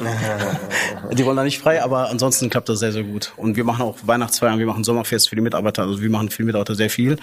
die 1.11 1.25
wollen 1.25 1.37
da 1.37 1.43
nicht 1.43 1.59
frei, 1.59 1.83
aber 1.83 2.09
ansonsten 2.09 2.49
klappt 2.49 2.69
das 2.69 2.79
sehr, 2.79 2.91
sehr 2.91 3.03
gut. 3.03 3.33
Und 3.35 3.57
wir 3.57 3.63
machen 3.63 3.81
auch 3.81 3.97
Weihnachtsfeiern, 4.03 4.59
wir 4.59 4.67
machen 4.67 4.83
Sommerfest 4.83 5.27
für 5.27 5.35
die 5.35 5.41
Mitarbeiter. 5.41 5.83
Also 5.83 6.01
wir 6.01 6.09
machen 6.09 6.29
für 6.29 6.37
die 6.37 6.45
Mitarbeiter 6.45 6.75
sehr 6.75 6.89
viel. 6.89 7.17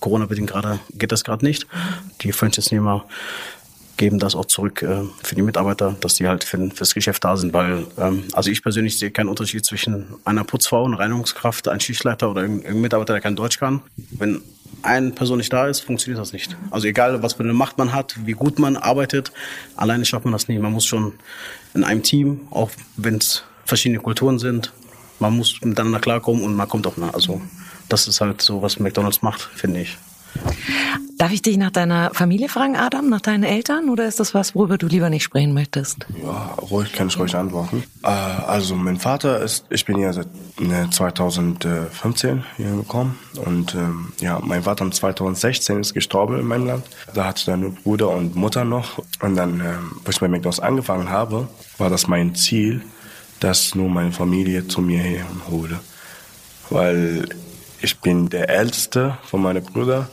Corona-bedingt 0.00 0.50
gerade 0.50 0.78
geht 0.92 1.10
das 1.10 1.24
gerade 1.24 1.44
nicht. 1.44 1.66
Die 2.20 2.32
Franchise-Nehmer 2.32 3.06
geben 3.96 4.18
das 4.18 4.34
auch 4.34 4.44
zurück 4.44 4.82
äh, 4.82 5.04
für 5.22 5.34
die 5.34 5.42
Mitarbeiter, 5.42 5.96
dass 6.00 6.16
die 6.16 6.28
halt 6.28 6.44
für, 6.44 6.70
fürs 6.70 6.94
Geschäft 6.94 7.24
da 7.24 7.36
sind, 7.38 7.54
weil 7.54 7.86
ähm, 7.98 8.24
also 8.32 8.50
ich 8.50 8.62
persönlich 8.62 8.98
sehe 8.98 9.10
keinen 9.10 9.28
Unterschied 9.28 9.64
zwischen 9.64 10.16
einer 10.24 10.44
Putzfrau, 10.44 10.84
einer 10.84 10.98
Reinigungskraft, 10.98 11.68
einem 11.68 11.80
Schichtleiter 11.80 12.30
oder 12.30 12.42
irgendeinem 12.42 12.82
Mitarbeiter, 12.82 13.14
der 13.14 13.22
kein 13.22 13.36
Deutsch 13.36 13.58
kann. 13.58 13.80
Wenn 13.96 14.42
eine 14.82 15.10
Person 15.10 15.38
nicht 15.38 15.52
da 15.52 15.66
ist, 15.66 15.80
funktioniert 15.80 16.20
das 16.20 16.32
nicht. 16.32 16.56
Also 16.70 16.86
egal, 16.86 17.22
was 17.22 17.34
für 17.34 17.42
eine 17.42 17.52
Macht 17.52 17.78
man 17.78 17.92
hat, 17.92 18.14
wie 18.24 18.32
gut 18.32 18.58
man 18.58 18.76
arbeitet, 18.76 19.32
alleine 19.76 20.04
schafft 20.04 20.24
man 20.24 20.32
das 20.32 20.48
nicht. 20.48 20.60
Man 20.60 20.72
muss 20.72 20.86
schon 20.86 21.14
in 21.74 21.84
einem 21.84 22.02
Team, 22.02 22.48
auch 22.50 22.70
wenn 22.96 23.16
es 23.16 23.44
verschiedene 23.64 24.00
Kulturen 24.00 24.38
sind, 24.38 24.72
man 25.18 25.36
muss 25.36 25.60
miteinander 25.62 26.00
klarkommen 26.00 26.42
und 26.42 26.54
man 26.54 26.68
kommt 26.68 26.86
auch 26.86 26.96
nach. 26.96 27.14
Also 27.14 27.40
das 27.88 28.08
ist 28.08 28.20
halt 28.20 28.42
so, 28.42 28.62
was 28.62 28.78
McDonald's 28.78 29.22
macht, 29.22 29.40
finde 29.40 29.80
ich. 29.80 29.96
Darf 31.18 31.32
ich 31.32 31.40
dich 31.40 31.56
nach 31.56 31.70
deiner 31.70 32.10
Familie 32.12 32.50
fragen, 32.50 32.76
Adam, 32.76 33.08
nach 33.08 33.22
deinen 33.22 33.42
Eltern? 33.42 33.88
Oder 33.88 34.06
ist 34.06 34.20
das 34.20 34.34
was, 34.34 34.54
worüber 34.54 34.76
du 34.76 34.86
lieber 34.86 35.08
nicht 35.08 35.22
sprechen 35.22 35.54
möchtest? 35.54 36.06
Ja, 36.22 36.54
ruhig, 36.70 36.92
kann 36.92 37.08
ich 37.08 37.18
ruhig 37.18 37.34
antworten. 37.34 37.84
Äh, 38.02 38.08
also 38.08 38.74
mein 38.74 38.98
Vater 38.98 39.40
ist, 39.40 39.64
ich 39.70 39.86
bin 39.86 39.98
ja 39.98 40.12
seit 40.12 40.28
2015 40.90 42.44
hier 42.58 42.70
gekommen 42.70 43.18
und 43.46 43.74
ähm, 43.74 44.12
ja, 44.20 44.40
mein 44.42 44.64
Vater 44.64 44.90
2016 44.90 45.80
ist 45.80 45.94
gestorben 45.94 46.38
in 46.38 46.46
meinem 46.46 46.66
Land. 46.66 46.84
Da 47.14 47.24
hatte 47.24 47.46
dann 47.46 47.74
Bruder 47.76 48.10
und 48.10 48.36
Mutter 48.36 48.66
noch 48.66 49.02
und 49.22 49.36
dann, 49.36 49.60
ähm, 49.60 49.92
wo 50.04 50.10
ich 50.10 50.20
bei 50.20 50.28
McDonald's 50.28 50.60
angefangen 50.60 51.08
habe, 51.08 51.48
war 51.78 51.88
das 51.88 52.08
mein 52.08 52.34
Ziel, 52.34 52.82
dass 53.40 53.74
nur 53.74 53.88
meine 53.88 54.12
Familie 54.12 54.68
zu 54.68 54.82
mir 54.82 55.00
herhole. 55.00 55.80
Weil 56.68 57.26
ich 57.80 58.00
bin 58.00 58.28
der 58.28 58.50
Älteste 58.50 59.16
von 59.24 59.40
meinen 59.40 59.64
Brüdern 59.64 60.08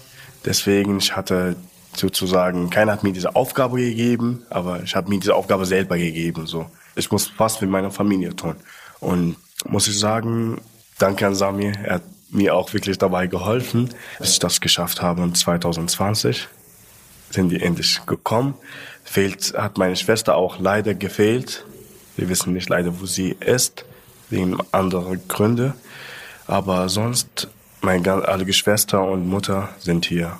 Deswegen, 0.45 0.97
ich 0.97 1.15
hatte 1.15 1.55
sozusagen, 1.95 2.69
keiner 2.69 2.91
hat 2.91 3.03
mir 3.03 3.13
diese 3.13 3.35
Aufgabe 3.35 3.77
gegeben, 3.77 4.43
aber 4.49 4.83
ich 4.83 4.95
habe 4.95 5.09
mir 5.09 5.19
diese 5.19 5.35
Aufgabe 5.35 5.65
selber 5.65 5.97
gegeben. 5.97 6.47
So, 6.47 6.69
ich 6.95 7.11
muss 7.11 7.27
fast 7.27 7.61
mit 7.61 7.69
meiner 7.69 7.91
Familie 7.91 8.35
tun. 8.35 8.55
Und 8.99 9.37
muss 9.65 9.87
ich 9.87 9.97
sagen, 9.97 10.59
danke 10.99 11.27
an 11.27 11.35
Samir, 11.35 11.73
er 11.83 11.95
hat 11.95 12.03
mir 12.29 12.55
auch 12.55 12.73
wirklich 12.73 12.97
dabei 12.97 13.27
geholfen, 13.27 13.89
bis 14.19 14.31
ich 14.31 14.39
das 14.39 14.59
geschafft 14.59 15.01
habe. 15.01 15.21
Und 15.21 15.37
2020 15.37 16.47
sind 17.29 17.49
die 17.49 17.61
endlich 17.61 18.05
gekommen. 18.05 18.55
Fehlt, 19.03 19.53
hat 19.55 19.77
meine 19.77 19.95
Schwester 19.95 20.35
auch 20.35 20.59
leider 20.59 20.93
gefehlt. 20.95 21.65
Wir 22.15 22.29
wissen 22.29 22.53
nicht 22.53 22.69
leider, 22.69 22.99
wo 22.99 23.05
sie 23.05 23.35
ist, 23.39 23.85
wegen 24.29 24.57
anderer 24.71 25.15
Gründe. 25.27 25.73
Aber 26.47 26.89
sonst 26.89 27.47
meine 27.83 28.27
alle 28.27 28.45
Geschwister 28.45 29.03
und 29.03 29.27
Mutter 29.27 29.69
sind 29.79 30.05
hier. 30.05 30.37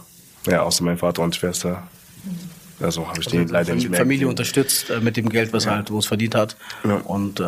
Ja, 0.47 0.63
außer 0.63 0.83
mein 0.83 0.97
Vater 0.97 1.21
und 1.21 1.35
Schwester. 1.35 1.83
Also 2.81 3.07
habe 3.07 3.19
ich 3.21 3.27
also 3.27 3.37
die 3.37 3.51
leider 3.51 3.75
nicht 3.75 3.89
mehr. 3.89 3.99
Familie 3.99 4.27
unterstützt 4.27 4.89
äh, 4.89 4.99
mit 4.99 5.15
dem 5.15 5.29
Geld, 5.29 5.53
was 5.53 5.65
ja. 5.65 5.71
er 5.71 5.77
halt, 5.77 5.91
wo 5.91 5.99
es 5.99 6.05
verdient 6.05 6.35
hat. 6.35 6.57
Ja. 6.83 6.95
Und 6.95 7.39
äh, 7.39 7.43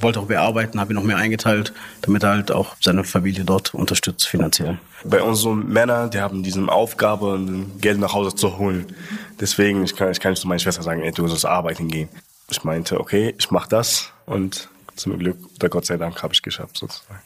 wollte 0.00 0.20
auch 0.20 0.28
mehr 0.28 0.40
arbeiten, 0.40 0.80
habe 0.80 0.92
ihn 0.92 0.96
noch 0.96 1.04
mehr 1.04 1.18
eingeteilt, 1.18 1.72
damit 2.00 2.22
er 2.24 2.30
halt 2.30 2.50
auch 2.50 2.74
seine 2.80 3.04
Familie 3.04 3.44
dort 3.44 3.74
unterstützt 3.74 4.26
finanziell. 4.26 4.78
Bei 5.04 5.22
uns 5.22 5.40
so 5.40 5.54
Männer, 5.54 6.08
die 6.08 6.20
haben 6.20 6.42
diese 6.42 6.66
Aufgabe, 6.68 7.38
Geld 7.80 7.98
nach 7.98 8.12
Hause 8.12 8.34
zu 8.34 8.58
holen. 8.58 8.86
Deswegen, 9.40 9.84
ich 9.84 9.94
kann, 9.94 10.10
ich 10.10 10.20
kann 10.20 10.32
nicht 10.32 10.40
zu 10.40 10.48
meiner 10.48 10.58
Schwester 10.58 10.82
sagen, 10.82 11.02
ey, 11.02 11.12
du 11.12 11.28
sollst 11.28 11.46
arbeiten 11.46 11.88
gehen. 11.88 12.08
Ich 12.50 12.64
meinte, 12.64 12.98
okay, 12.98 13.34
ich 13.38 13.50
mach 13.50 13.66
das 13.66 14.12
und 14.26 14.68
zum 14.96 15.18
Glück 15.18 15.36
oder 15.56 15.68
Gott 15.68 15.86
sei 15.86 15.96
Dank 15.96 16.22
habe 16.22 16.34
ich 16.34 16.42
geschafft 16.42 16.78
sozusagen. 16.78 17.20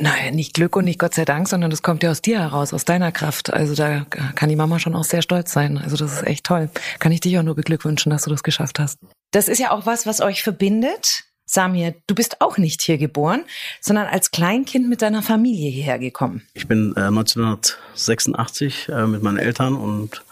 Naja, 0.00 0.30
nicht 0.30 0.54
Glück 0.54 0.76
und 0.76 0.84
nicht 0.84 0.98
Gott 0.98 1.14
sei 1.14 1.24
Dank, 1.24 1.48
sondern 1.48 1.70
das 1.70 1.82
kommt 1.82 2.02
ja 2.02 2.10
aus 2.10 2.22
dir 2.22 2.40
heraus, 2.40 2.72
aus 2.72 2.84
deiner 2.84 3.12
Kraft. 3.12 3.52
Also 3.52 3.74
da 3.74 4.04
kann 4.34 4.48
die 4.48 4.56
Mama 4.56 4.78
schon 4.78 4.94
auch 4.94 5.04
sehr 5.04 5.22
stolz 5.22 5.52
sein. 5.52 5.78
Also 5.78 5.96
das 5.96 6.12
ist 6.12 6.26
echt 6.26 6.44
toll. 6.44 6.70
Kann 6.98 7.12
ich 7.12 7.20
dich 7.20 7.38
auch 7.38 7.42
nur 7.42 7.54
beglückwünschen, 7.54 8.10
dass 8.10 8.24
du 8.24 8.30
das 8.30 8.42
geschafft 8.42 8.78
hast. 8.78 8.98
Das 9.32 9.48
ist 9.48 9.58
ja 9.58 9.70
auch 9.70 9.86
was, 9.86 10.06
was 10.06 10.20
euch 10.20 10.42
verbindet. 10.42 11.24
Samir, 11.46 11.94
du 12.06 12.14
bist 12.14 12.40
auch 12.40 12.58
nicht 12.58 12.80
hier 12.82 12.96
geboren, 12.96 13.42
sondern 13.80 14.06
als 14.06 14.30
Kleinkind 14.30 14.88
mit 14.88 15.02
deiner 15.02 15.20
Familie 15.20 15.68
hierher 15.68 15.98
gekommen. 15.98 16.42
Ich 16.54 16.68
bin 16.68 16.94
äh, 16.96 17.00
1986 17.00 18.88
äh, 18.88 19.06
mit 19.08 19.24
meinen 19.24 19.38
Eltern 19.38 19.74
und 19.74 20.22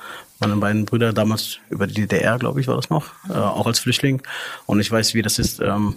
meine 0.40 0.57
beiden 0.57 0.85
Brüder 0.85 1.12
damals 1.12 1.59
über 1.70 1.88
die 1.88 1.94
DDR, 1.94 2.38
glaube 2.38 2.61
ich, 2.61 2.68
war 2.68 2.77
das 2.77 2.90
noch, 2.90 3.07
äh, 3.29 3.33
auch 3.33 3.66
als 3.66 3.81
Flüchtling. 3.81 4.22
Und 4.66 4.79
ich 4.79 4.90
weiß, 4.90 5.14
wie 5.14 5.22
das 5.22 5.40
ist, 5.40 5.61
ähm, 5.61 5.96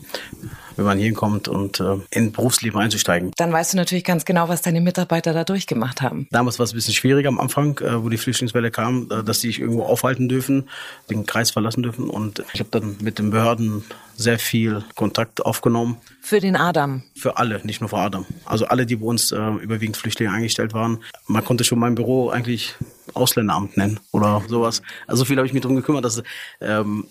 wenn 0.76 0.86
man 0.86 0.98
hier 0.98 1.14
kommt 1.14 1.48
und 1.48 1.80
äh, 1.80 1.98
in 2.12 2.32
Berufsleben 2.32 2.80
einzusteigen. 2.80 3.32
Dann 3.38 3.52
weißt 3.52 3.74
du 3.74 3.78
natürlich 3.78 4.04
ganz 4.04 4.26
genau, 4.26 4.50
was 4.50 4.62
deine 4.62 4.82
Mitarbeiter 4.82 5.34
da 5.34 5.44
durchgemacht 5.44 6.02
haben. 6.02 6.28
Damals 6.32 6.60
war 6.60 6.64
es 6.64 6.74
ein 6.74 6.76
bisschen 6.76 6.94
schwieriger 6.94 7.30
am 7.30 7.40
Anfang, 7.40 7.78
äh, 7.80 8.04
wo 8.04 8.10
die 8.10 8.18
Flüchtlingswelle 8.18 8.72
kam, 8.72 9.08
äh, 9.12 9.24
dass 9.24 9.40
die 9.40 9.48
sich 9.48 9.60
irgendwo 9.60 9.84
aufhalten 9.84 10.30
dürfen, 10.30 10.70
den 11.10 11.26
Kreis 11.26 11.52
verlassen 11.52 11.84
dürfen. 11.84 12.10
Und 12.10 12.44
ich 12.54 12.60
habe 12.60 12.70
dann 12.72 12.98
mit 13.02 13.20
den 13.20 13.32
Behörden 13.32 13.84
sehr 14.16 14.40
viel 14.40 14.84
Kontakt 14.96 15.46
aufgenommen. 15.46 15.98
Für 16.22 16.40
den 16.40 16.56
Adam? 16.56 17.04
Für 17.16 17.38
alle, 17.38 17.60
nicht 17.64 17.82
nur 17.82 17.90
für 17.90 17.98
Adam. 17.98 18.26
Also 18.46 18.66
alle, 18.66 18.86
die 18.86 18.96
bei 18.96 19.06
uns 19.06 19.32
äh, 19.32 19.38
überwiegend 19.38 19.98
Flüchtlinge 19.98 20.32
eingestellt 20.32 20.74
waren. 20.74 21.00
Man 21.28 21.44
konnte 21.44 21.64
schon 21.64 21.80
mein 21.80 21.96
Büro 21.96 22.30
eigentlich 22.30 22.76
Ausländeramt 23.14 23.78
nennen 23.78 24.00
oder 24.12 24.42
sowas. 24.48 24.82
Also 25.08 25.26
viel 25.26 25.38
habe 25.38 25.48
ich 25.48 25.54
mich 25.54 25.62
darum 25.62 25.76
gekümmert, 25.76 26.06
dass 26.06 26.24
ähm, 26.62 27.06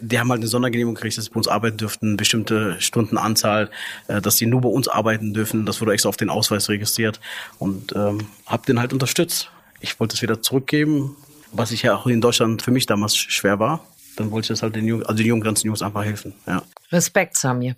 die 0.00 0.18
haben 0.18 0.30
halt 0.30 0.40
eine 0.40 0.48
Sondergenehmigung 0.48 0.94
gekriegt, 0.94 1.16
dass 1.16 1.26
sie 1.26 1.30
bei 1.30 1.38
uns 1.38 1.48
arbeiten 1.48 1.76
dürften, 1.76 2.16
bestimmte 2.16 2.80
Stundenanzahl, 2.80 3.70
äh, 4.08 4.20
dass 4.20 4.36
sie 4.36 4.46
nur 4.46 4.60
bei 4.60 4.68
uns 4.68 4.88
arbeiten 4.88 5.34
dürfen. 5.34 5.66
Das 5.66 5.80
wurde 5.80 5.92
extra 5.92 6.08
auf 6.08 6.16
den 6.16 6.30
Ausweis 6.30 6.68
registriert 6.68 7.20
und 7.58 7.94
ähm, 7.94 8.28
habe 8.46 8.66
den 8.66 8.80
halt 8.80 8.92
unterstützt. 8.92 9.50
Ich 9.80 9.98
wollte 10.00 10.14
es 10.14 10.22
wieder 10.22 10.42
zurückgeben, 10.42 11.16
was 11.52 11.70
ich 11.70 11.82
ja 11.82 11.96
auch 11.96 12.06
in 12.06 12.20
Deutschland 12.20 12.62
für 12.62 12.70
mich 12.70 12.86
damals 12.86 13.16
schwer 13.16 13.58
war. 13.58 13.84
Dann 14.16 14.30
wollte 14.30 14.46
ich 14.46 14.48
das 14.48 14.62
halt 14.62 14.74
den 14.74 14.86
Jungen, 14.86 15.06
also 15.06 15.22
den 15.22 15.40
ganzen 15.40 15.68
Jungs 15.68 15.82
einfach 15.82 16.04
helfen. 16.04 16.34
Ja. 16.46 16.62
Respekt, 16.90 17.36
Samir. 17.36 17.76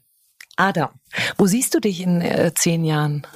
Adam, 0.60 0.90
wo 1.38 1.46
siehst 1.46 1.74
du 1.74 1.80
dich 1.80 2.02
in 2.02 2.20
äh, 2.20 2.52
zehn 2.54 2.84
Jahren? 2.84 3.26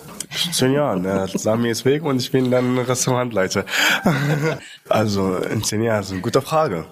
Zehn 0.52 0.74
Jahren. 0.74 1.06
Äh, 1.06 1.26
Sami 1.26 1.70
ist 1.70 1.86
weg 1.86 2.04
und 2.04 2.20
ich 2.20 2.30
bin 2.30 2.50
dann 2.50 2.76
Restaurantleiter. 2.76 3.64
also 4.90 5.36
in 5.36 5.64
zehn 5.64 5.82
Jahren, 5.82 6.02
ist 6.02 6.12
eine 6.12 6.20
gute 6.20 6.42
Frage. 6.42 6.84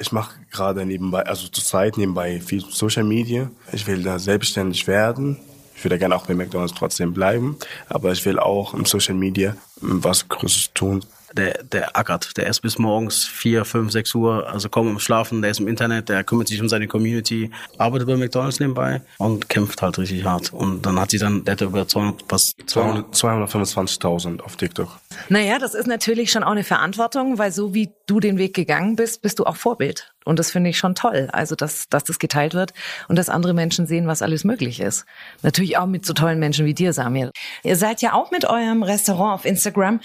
Ich 0.00 0.10
mache 0.10 0.34
gerade 0.50 0.84
nebenbei, 0.84 1.22
also 1.22 1.46
zurzeit 1.46 1.96
nebenbei 1.96 2.40
viel 2.40 2.64
Social 2.68 3.04
Media. 3.04 3.52
Ich 3.72 3.86
will 3.86 4.02
da 4.02 4.18
selbstständig 4.18 4.88
werden. 4.88 5.38
Ich 5.76 5.84
würde 5.84 5.96
gerne 5.96 6.16
auch 6.16 6.26
bei 6.26 6.34
McDonald's 6.34 6.74
trotzdem 6.76 7.14
bleiben, 7.14 7.56
aber 7.88 8.10
ich 8.10 8.24
will 8.26 8.40
auch 8.40 8.74
im 8.74 8.84
Social 8.84 9.14
Media 9.14 9.56
was 9.80 10.28
Größeres 10.28 10.72
tun. 10.74 11.04
Der, 11.32 11.62
der 11.62 11.96
ackert. 11.96 12.36
Der 12.36 12.46
ist 12.46 12.60
bis 12.60 12.78
morgens 12.78 13.24
vier, 13.24 13.64
fünf, 13.64 13.92
sechs 13.92 14.14
Uhr, 14.14 14.48
also 14.48 14.68
kaum 14.68 14.88
am 14.88 14.98
Schlafen, 14.98 15.42
der 15.42 15.50
ist 15.50 15.60
im 15.60 15.68
Internet, 15.68 16.08
der 16.08 16.24
kümmert 16.24 16.48
sich 16.48 16.60
um 16.60 16.68
seine 16.68 16.86
Community, 16.86 17.50
arbeitet 17.76 18.08
bei 18.08 18.16
McDonalds 18.16 18.60
nebenbei 18.60 19.02
und 19.18 19.48
kämpft 19.48 19.82
halt 19.82 19.98
richtig 19.98 20.24
hart. 20.24 20.52
Und 20.52 20.86
dann 20.86 20.98
hat 21.00 21.10
sie 21.10 21.18
dann, 21.18 21.44
der 21.44 21.52
hat 21.52 21.60
über 21.60 21.86
200, 21.86 22.24
was, 22.28 22.54
200, 22.66 23.14
225.000 23.14 24.40
auf 24.40 24.56
TikTok. 24.56 24.88
Naja, 25.28 25.58
das 25.58 25.74
ist 25.74 25.86
natürlich 25.86 26.30
schon 26.30 26.42
auch 26.42 26.52
eine 26.52 26.64
Verantwortung, 26.64 27.38
weil 27.38 27.52
so 27.52 27.74
wie 27.74 27.90
du 28.06 28.20
den 28.20 28.38
Weg 28.38 28.54
gegangen 28.54 28.96
bist, 28.96 29.22
bist 29.22 29.38
du 29.38 29.44
auch 29.44 29.56
Vorbild. 29.56 30.12
Und 30.28 30.38
das 30.38 30.50
finde 30.50 30.68
ich 30.68 30.76
schon 30.76 30.94
toll. 30.94 31.30
Also, 31.32 31.54
dass, 31.54 31.88
dass 31.88 32.04
das 32.04 32.18
geteilt 32.18 32.52
wird 32.52 32.74
und 33.08 33.16
dass 33.16 33.30
andere 33.30 33.54
Menschen 33.54 33.86
sehen, 33.86 34.06
was 34.06 34.20
alles 34.20 34.44
möglich 34.44 34.78
ist. 34.78 35.06
Natürlich 35.42 35.78
auch 35.78 35.86
mit 35.86 36.04
so 36.04 36.12
tollen 36.12 36.38
Menschen 36.38 36.66
wie 36.66 36.74
dir, 36.74 36.92
Samir. 36.92 37.32
Ihr 37.62 37.76
seid 37.76 38.02
ja 38.02 38.12
auch 38.12 38.30
mit 38.30 38.44
eurem 38.44 38.82
Restaurant 38.82 39.32
auf 39.32 39.44
Instagram. 39.46 40.00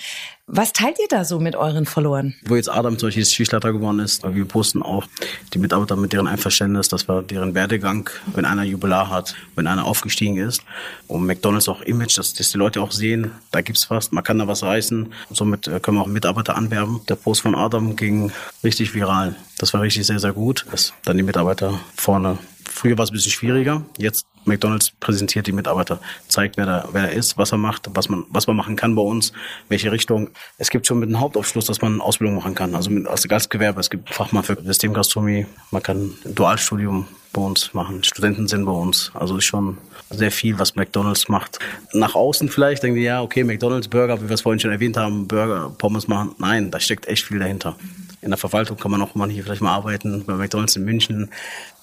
Was 0.47 0.71
teilt 0.71 0.97
ihr 0.99 1.07
da 1.09 1.25
so 1.25 1.39
mit 1.39 1.57
euren 1.57 1.85
Followern? 1.85 2.35
Wo 2.45 2.55
jetzt 2.55 2.69
Adam 2.69 2.97
zum 2.97 3.07
Beispiel 3.07 3.25
Schichtleiter 3.25 3.73
geworden 3.73 3.99
ist, 3.99 4.23
wir 4.23 4.45
posten 4.45 4.81
auch 4.81 5.05
die 5.53 5.59
Mitarbeiter 5.59 5.97
mit 5.97 6.13
deren 6.13 6.27
Einverständnis, 6.27 6.87
dass 6.87 7.09
wir 7.09 7.21
deren 7.21 7.53
Werdegang, 7.53 8.09
wenn 8.33 8.45
einer 8.45 8.63
Jubilar 8.63 9.09
hat, 9.09 9.35
wenn 9.55 9.67
einer 9.67 9.85
aufgestiegen 9.85 10.37
ist. 10.37 10.61
Und 11.07 11.25
McDonalds 11.25 11.67
auch 11.67 11.81
Image, 11.81 12.17
dass, 12.17 12.33
dass 12.33 12.51
die 12.51 12.57
Leute 12.57 12.81
auch 12.81 12.91
sehen, 12.91 13.31
da 13.51 13.61
gibt's 13.61 13.89
was, 13.89 14.11
man 14.11 14.23
kann 14.23 14.39
da 14.39 14.47
was 14.47 14.63
reißen. 14.63 15.13
Somit 15.31 15.67
äh, 15.67 15.79
können 15.81 15.97
wir 15.97 16.01
auch 16.01 16.07
Mitarbeiter 16.07 16.55
anwerben. 16.55 17.01
Der 17.09 17.15
Post 17.15 17.41
von 17.41 17.55
Adam 17.55 17.95
ging 17.95 18.31
richtig 18.63 18.93
viral. 18.93 19.35
Das 19.63 19.73
war 19.73 19.79
richtig 19.79 20.05
sehr, 20.05 20.19
sehr 20.19 20.33
gut, 20.33 20.65
dass 20.71 20.91
dann 21.05 21.15
die 21.15 21.23
Mitarbeiter 21.23 21.79
vorne 21.95 22.37
Früher 22.65 22.97
war 22.97 23.03
es 23.03 23.11
ein 23.11 23.13
bisschen 23.13 23.31
schwieriger. 23.31 23.85
Jetzt 23.97 24.25
McDonald's 24.43 24.91
präsentiert 24.99 25.47
die 25.47 25.53
Mitarbeiter, 25.53 26.01
zeigt, 26.27 26.57
wer 26.57 26.65
da, 26.65 26.89
wer 26.91 27.03
er 27.03 27.11
ist, 27.13 27.37
was 27.37 27.53
er 27.53 27.59
macht, 27.59 27.89
was 27.93 28.09
man, 28.09 28.25
was 28.27 28.45
man 28.45 28.57
machen 28.57 28.75
kann 28.75 28.93
bei 28.93 29.01
uns, 29.01 29.31
welche 29.69 29.93
Richtung. 29.93 30.31
Es 30.57 30.69
gibt 30.69 30.85
schon 30.85 30.99
mit 30.99 31.07
einem 31.07 31.21
Hauptaufschluss, 31.21 31.63
dass 31.63 31.81
man 31.81 32.01
Ausbildung 32.01 32.35
machen 32.35 32.55
kann. 32.55 32.75
Also 32.75 32.89
mit, 32.89 33.07
als 33.07 33.25
Gastgewerbe. 33.25 33.79
Es 33.79 33.89
gibt 33.89 34.13
Fachmann 34.13 34.43
für 34.43 34.61
Systemgastronomie. 34.61 35.45
Man 35.71 35.81
kann 35.81 36.13
ein 36.25 36.35
Dualstudium 36.35 37.07
bei 37.33 37.41
uns 37.41 37.73
machen. 37.73 38.03
Studenten 38.03 38.47
sind 38.47 38.65
bei 38.65 38.71
uns. 38.71 39.11
Also 39.13 39.37
ist 39.37 39.45
schon 39.45 39.77
sehr 40.09 40.31
viel, 40.31 40.59
was 40.59 40.75
McDonald's 40.75 41.27
macht. 41.27 41.59
Nach 41.91 42.15
außen 42.15 42.47
vielleicht 42.49 42.83
denken 42.83 42.97
die, 42.97 43.03
ja, 43.03 43.21
okay, 43.21 43.43
McDonald's, 43.43 43.87
Burger, 43.87 44.21
wie 44.21 44.29
wir 44.29 44.35
es 44.35 44.41
vorhin 44.41 44.59
schon 44.59 44.71
erwähnt 44.71 44.95
haben, 44.95 45.27
Burger, 45.27 45.73
Pommes 45.77 46.07
machen. 46.07 46.35
Nein, 46.37 46.71
da 46.71 46.79
steckt 46.79 47.07
echt 47.07 47.25
viel 47.25 47.39
dahinter. 47.39 47.75
In 48.21 48.29
der 48.29 48.37
Verwaltung 48.37 48.77
kann 48.77 48.91
man 48.91 49.01
auch 49.01 49.13
hier 49.27 49.43
vielleicht 49.43 49.61
mal 49.61 49.73
arbeiten, 49.73 50.23
bei 50.25 50.35
McDonalds 50.35 50.75
in 50.75 50.85
München. 50.85 51.29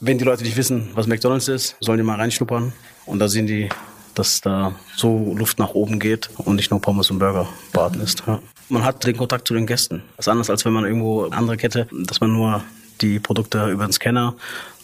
Wenn 0.00 0.16
die 0.16 0.24
Leute 0.24 0.44
nicht 0.44 0.56
wissen, 0.56 0.88
was 0.94 1.06
McDonalds 1.06 1.48
ist, 1.48 1.76
sollen 1.80 1.98
die 1.98 2.04
mal 2.04 2.16
reinschnuppern. 2.16 2.72
Und 3.04 3.18
da 3.18 3.28
sehen 3.28 3.46
die, 3.46 3.68
dass 4.14 4.40
da 4.40 4.74
so 4.96 5.34
Luft 5.36 5.58
nach 5.58 5.70
oben 5.70 5.98
geht 5.98 6.30
und 6.38 6.56
nicht 6.56 6.70
nur 6.70 6.80
Pommes 6.80 7.10
und 7.10 7.18
Burger 7.18 7.48
braten 7.72 8.00
ist. 8.00 8.22
Ja. 8.26 8.40
Man 8.68 8.84
hat 8.84 9.04
den 9.04 9.16
Kontakt 9.16 9.48
zu 9.48 9.54
den 9.54 9.66
Gästen. 9.66 10.02
Das 10.16 10.26
ist 10.26 10.28
anders, 10.30 10.48
als 10.48 10.64
wenn 10.64 10.72
man 10.72 10.84
irgendwo 10.84 11.24
andere 11.24 11.56
Kette, 11.56 11.88
dass 11.90 12.20
man 12.20 12.32
nur 12.32 12.62
die 13.00 13.18
Produkte 13.18 13.70
über 13.70 13.84
den 13.84 13.92
Scanner 13.92 14.34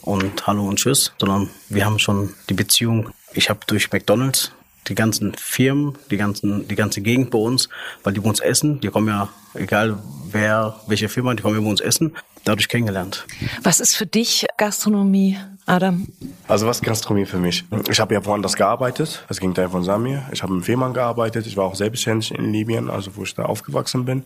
und 0.06 0.46
Hallo 0.46 0.66
und 0.66 0.78
Tschüss, 0.78 1.12
sondern 1.18 1.50
wir 1.68 1.84
haben 1.84 1.98
schon 1.98 2.32
die 2.48 2.54
Beziehung. 2.54 3.10
Ich 3.34 3.50
habe 3.50 3.60
durch 3.66 3.92
McDonalds 3.92 4.52
die 4.88 4.94
ganzen 4.94 5.34
Firmen, 5.34 5.96
die 6.10 6.16
ganzen, 6.16 6.66
die 6.68 6.74
ganze 6.74 7.00
Gegend 7.00 7.30
bei 7.30 7.38
uns, 7.38 7.68
weil 8.04 8.12
die 8.12 8.20
bei 8.20 8.28
uns 8.28 8.40
essen, 8.40 8.80
die 8.80 8.88
kommen 8.88 9.08
ja, 9.08 9.28
egal 9.54 9.98
wer, 10.30 10.80
welche 10.86 11.08
Firma, 11.08 11.34
die 11.34 11.42
kommen 11.42 11.56
ja 11.56 11.60
bei 11.60 11.68
uns 11.68 11.80
essen, 11.80 12.14
dadurch 12.44 12.68
kennengelernt. 12.68 13.26
Was 13.62 13.80
ist 13.80 13.96
für 13.96 14.06
dich 14.06 14.46
Gastronomie, 14.56 15.36
Adam? 15.66 16.06
Also 16.46 16.66
was 16.66 16.78
ist 16.78 16.84
Gastronomie 16.84 17.26
für 17.26 17.38
mich? 17.38 17.64
Ich 17.90 17.98
habe 17.98 18.14
ja 18.14 18.24
woanders 18.24 18.54
gearbeitet, 18.54 19.24
das 19.28 19.40
Gegenteil 19.40 19.68
von 19.68 19.82
Samir. 19.82 20.22
Ich 20.32 20.42
habe 20.42 20.54
im 20.54 20.62
Fehmarn 20.62 20.94
gearbeitet, 20.94 21.46
ich 21.46 21.56
war 21.56 21.64
auch 21.64 21.74
selbstständig 21.74 22.32
in 22.32 22.52
Libyen, 22.52 22.88
also 22.88 23.16
wo 23.16 23.24
ich 23.24 23.34
da 23.34 23.44
aufgewachsen 23.44 24.04
bin. 24.04 24.24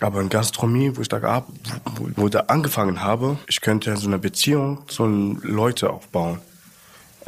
Aber 0.00 0.20
in 0.20 0.30
Gastronomie, 0.30 0.92
wo 0.94 1.02
ich 1.02 1.08
da, 1.08 1.44
wo, 1.96 2.08
wo 2.16 2.28
da 2.28 2.40
angefangen 2.48 3.02
habe, 3.02 3.38
ich 3.46 3.60
könnte 3.60 3.96
so 3.96 4.06
eine 4.06 4.18
Beziehung 4.18 4.88
zu 4.88 5.04
den 5.04 5.40
Leuten 5.42 5.88
aufbauen. 5.88 6.40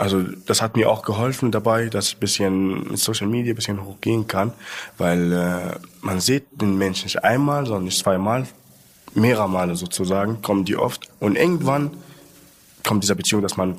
Also 0.01 0.23
das 0.47 0.63
hat 0.63 0.77
mir 0.77 0.91
auch 0.91 1.03
geholfen 1.03 1.53
dabei, 1.53 1.91
dass 1.91 2.09
ich 2.09 2.17
ein 2.17 2.21
bisschen 2.21 2.89
mit 2.89 2.99
Social 2.99 3.27
Media 3.27 3.53
ein 3.53 3.57
bisschen 3.57 3.85
hochgehen 3.85 4.27
kann, 4.27 4.53
weil 4.97 5.33
äh, 5.33 5.79
man 6.01 6.21
sieht 6.21 6.45
den 6.53 6.79
Menschen 6.79 7.05
nicht 7.05 7.23
einmal, 7.23 7.67
sondern 7.67 7.85
nicht 7.85 7.99
zweimal, 7.99 8.47
mehrere 9.15 9.49
Male 9.49 9.77
sozusagen, 9.77 10.41
kommen 10.41 10.65
die 10.65 10.77
oft. 10.77 11.11
Und 11.21 11.37
irgendwann 11.37 11.91
kommt 12.83 13.03
dieser 13.03 13.15
Beziehung, 13.15 13.43
dass 13.43 13.59
man 13.59 13.77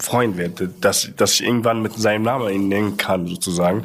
Freund 0.00 0.36
wird, 0.36 0.60
dass, 0.80 1.08
dass 1.16 1.34
ich 1.34 1.44
irgendwann 1.44 1.82
mit 1.82 1.94
seinem 1.94 2.24
Namen 2.24 2.52
ihn 2.52 2.68
nennen 2.68 2.96
kann 2.96 3.28
sozusagen. 3.28 3.84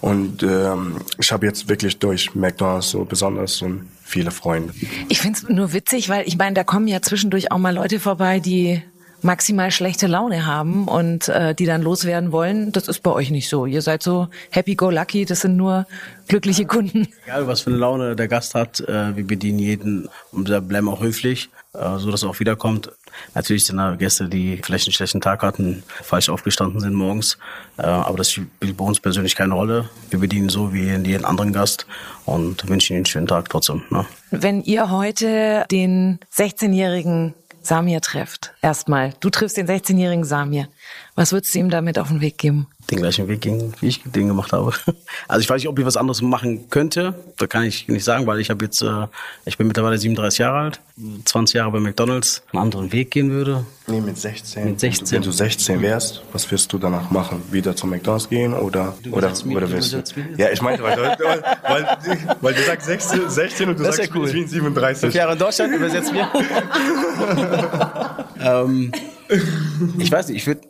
Und 0.00 0.42
ähm, 0.42 0.96
ich 1.20 1.30
habe 1.30 1.46
jetzt 1.46 1.68
wirklich 1.68 1.96
durch 2.00 2.34
McDonald's 2.34 2.90
so 2.90 3.04
besonders 3.04 3.56
so 3.56 3.70
viele 4.02 4.32
Freunde. 4.32 4.74
Ich 5.08 5.20
finde 5.20 5.38
es 5.38 5.48
nur 5.48 5.72
witzig, 5.72 6.08
weil 6.08 6.26
ich 6.26 6.36
meine, 6.36 6.54
da 6.54 6.64
kommen 6.64 6.88
ja 6.88 7.00
zwischendurch 7.00 7.52
auch 7.52 7.58
mal 7.58 7.72
Leute 7.72 8.00
vorbei, 8.00 8.40
die 8.40 8.82
maximal 9.22 9.70
schlechte 9.70 10.06
Laune 10.06 10.46
haben 10.46 10.88
und 10.88 11.28
äh, 11.28 11.54
die 11.54 11.66
dann 11.66 11.82
loswerden 11.82 12.32
wollen. 12.32 12.72
Das 12.72 12.88
ist 12.88 13.02
bei 13.02 13.10
euch 13.10 13.30
nicht 13.30 13.48
so. 13.48 13.66
Ihr 13.66 13.82
seid 13.82 14.02
so 14.02 14.28
happy 14.50 14.74
go 14.74 14.90
lucky, 14.90 15.24
das 15.24 15.40
sind 15.40 15.56
nur 15.56 15.86
glückliche 16.28 16.66
Kunden. 16.66 17.08
Egal, 17.24 17.46
was 17.46 17.62
für 17.62 17.70
eine 17.70 17.78
Laune 17.78 18.16
der 18.16 18.28
Gast 18.28 18.54
hat, 18.54 18.80
äh, 18.80 19.16
wir 19.16 19.26
bedienen 19.26 19.58
jeden 19.58 20.08
und 20.32 20.44
bleiben 20.68 20.88
auch 20.88 21.00
höflich, 21.00 21.50
äh, 21.74 21.98
so 21.98 22.10
dass 22.10 22.22
er 22.22 22.30
auch 22.30 22.40
wiederkommt. 22.40 22.90
Natürlich 23.34 23.66
sind 23.66 23.76
da 23.76 23.96
Gäste, 23.96 24.28
die 24.28 24.60
vielleicht 24.62 24.86
einen 24.86 24.92
schlechten 24.92 25.20
Tag 25.20 25.42
hatten, 25.42 25.82
falsch 26.02 26.28
aufgestanden 26.28 26.80
sind 26.80 26.94
morgens, 26.94 27.38
äh, 27.76 27.82
aber 27.82 28.18
das 28.18 28.30
spielt 28.30 28.76
bei 28.76 28.84
uns 28.84 29.00
persönlich 29.00 29.34
keine 29.34 29.54
Rolle. 29.54 29.88
Wir 30.10 30.20
bedienen 30.20 30.48
so 30.48 30.72
wie 30.72 30.84
jeden 30.84 31.24
anderen 31.24 31.52
Gast 31.52 31.86
und 32.24 32.68
wünschen 32.68 32.94
ihnen 32.94 32.98
einen 33.00 33.06
schönen 33.06 33.26
Tag 33.26 33.48
trotzdem. 33.48 33.82
Ne? 33.90 34.06
Wenn 34.30 34.62
ihr 34.62 34.90
heute 34.90 35.64
den 35.70 36.20
16-jährigen 36.32 37.34
Samir 37.62 38.00
trifft. 38.00 38.54
Erstmal, 38.62 39.14
du 39.20 39.30
triffst 39.30 39.56
den 39.56 39.68
16-jährigen 39.68 40.24
Samir. 40.24 40.68
Was 41.14 41.32
würdest 41.32 41.54
du 41.54 41.58
ihm 41.58 41.70
damit 41.70 41.98
auf 41.98 42.08
den 42.08 42.20
Weg 42.20 42.38
geben? 42.38 42.66
Den 42.90 42.98
gleichen 42.98 43.28
Weg 43.28 43.40
gehen, 43.42 43.72
wie 43.80 43.86
ich 43.88 44.02
den 44.04 44.26
gemacht 44.28 44.52
habe. 44.52 44.72
Also 45.28 45.42
ich 45.42 45.50
weiß 45.50 45.58
nicht, 45.60 45.68
ob 45.68 45.78
ich 45.78 45.84
was 45.84 45.96
anderes 45.96 46.22
machen 46.22 46.68
könnte. 46.70 47.14
Da 47.36 47.46
kann 47.46 47.62
ich 47.64 47.86
nicht 47.88 48.04
sagen, 48.04 48.26
weil 48.26 48.40
ich 48.40 48.50
habe 48.50 48.64
jetzt, 48.64 48.82
äh, 48.82 49.06
ich 49.44 49.56
bin 49.58 49.66
mittlerweile 49.68 49.96
37 49.98 50.38
Jahre 50.40 50.58
alt, 50.58 50.80
20 51.24 51.54
Jahre 51.54 51.70
bei 51.70 51.78
McDonalds, 51.80 52.42
einen 52.52 52.62
anderen 52.62 52.92
Weg 52.92 53.10
gehen 53.12 53.30
würde. 53.30 53.64
Nee, 53.86 54.00
mit 54.00 54.18
16. 54.18 54.64
Mit 54.64 54.80
16. 54.80 55.16
Wenn 55.16 55.22
du 55.22 55.30
16 55.30 55.82
wärst, 55.82 56.22
was 56.32 56.50
wirst 56.50 56.72
du 56.72 56.78
danach 56.78 57.10
machen? 57.10 57.42
Wieder 57.50 57.76
zum 57.76 57.90
McDonalds 57.90 58.28
gehen 58.28 58.54
oder 58.54 58.94
Du 59.02 59.12
oder 59.12 59.30
mich, 59.30 59.56
oder 59.56 59.66
du 59.66 59.72
wirst 59.72 59.92
du? 59.92 60.02
Ja, 60.36 60.50
ich 60.50 60.62
meine, 60.62 60.82
weil, 60.82 60.96
weil, 60.98 61.18
weil, 61.68 61.98
weil 62.40 62.54
du 62.54 62.62
sagst 62.62 62.86
16, 62.86 63.30
16 63.30 63.68
und 63.68 63.78
du 63.78 63.84
Das 63.84 63.94
ist 63.94 63.96
sagst 63.98 64.14
ja 64.14 64.20
cool. 64.20 64.26
ich 64.28 64.32
bin 64.34 64.48
37. 64.48 65.14
Jahre 65.14 65.32
in 65.34 65.38
Deutschland, 65.38 65.74
übersetzt 65.74 66.12
mir. 66.12 66.28
ähm, 68.40 68.92
ich 69.98 70.10
weiß 70.10 70.28
nicht, 70.28 70.38
ich 70.38 70.46
würde 70.46 70.60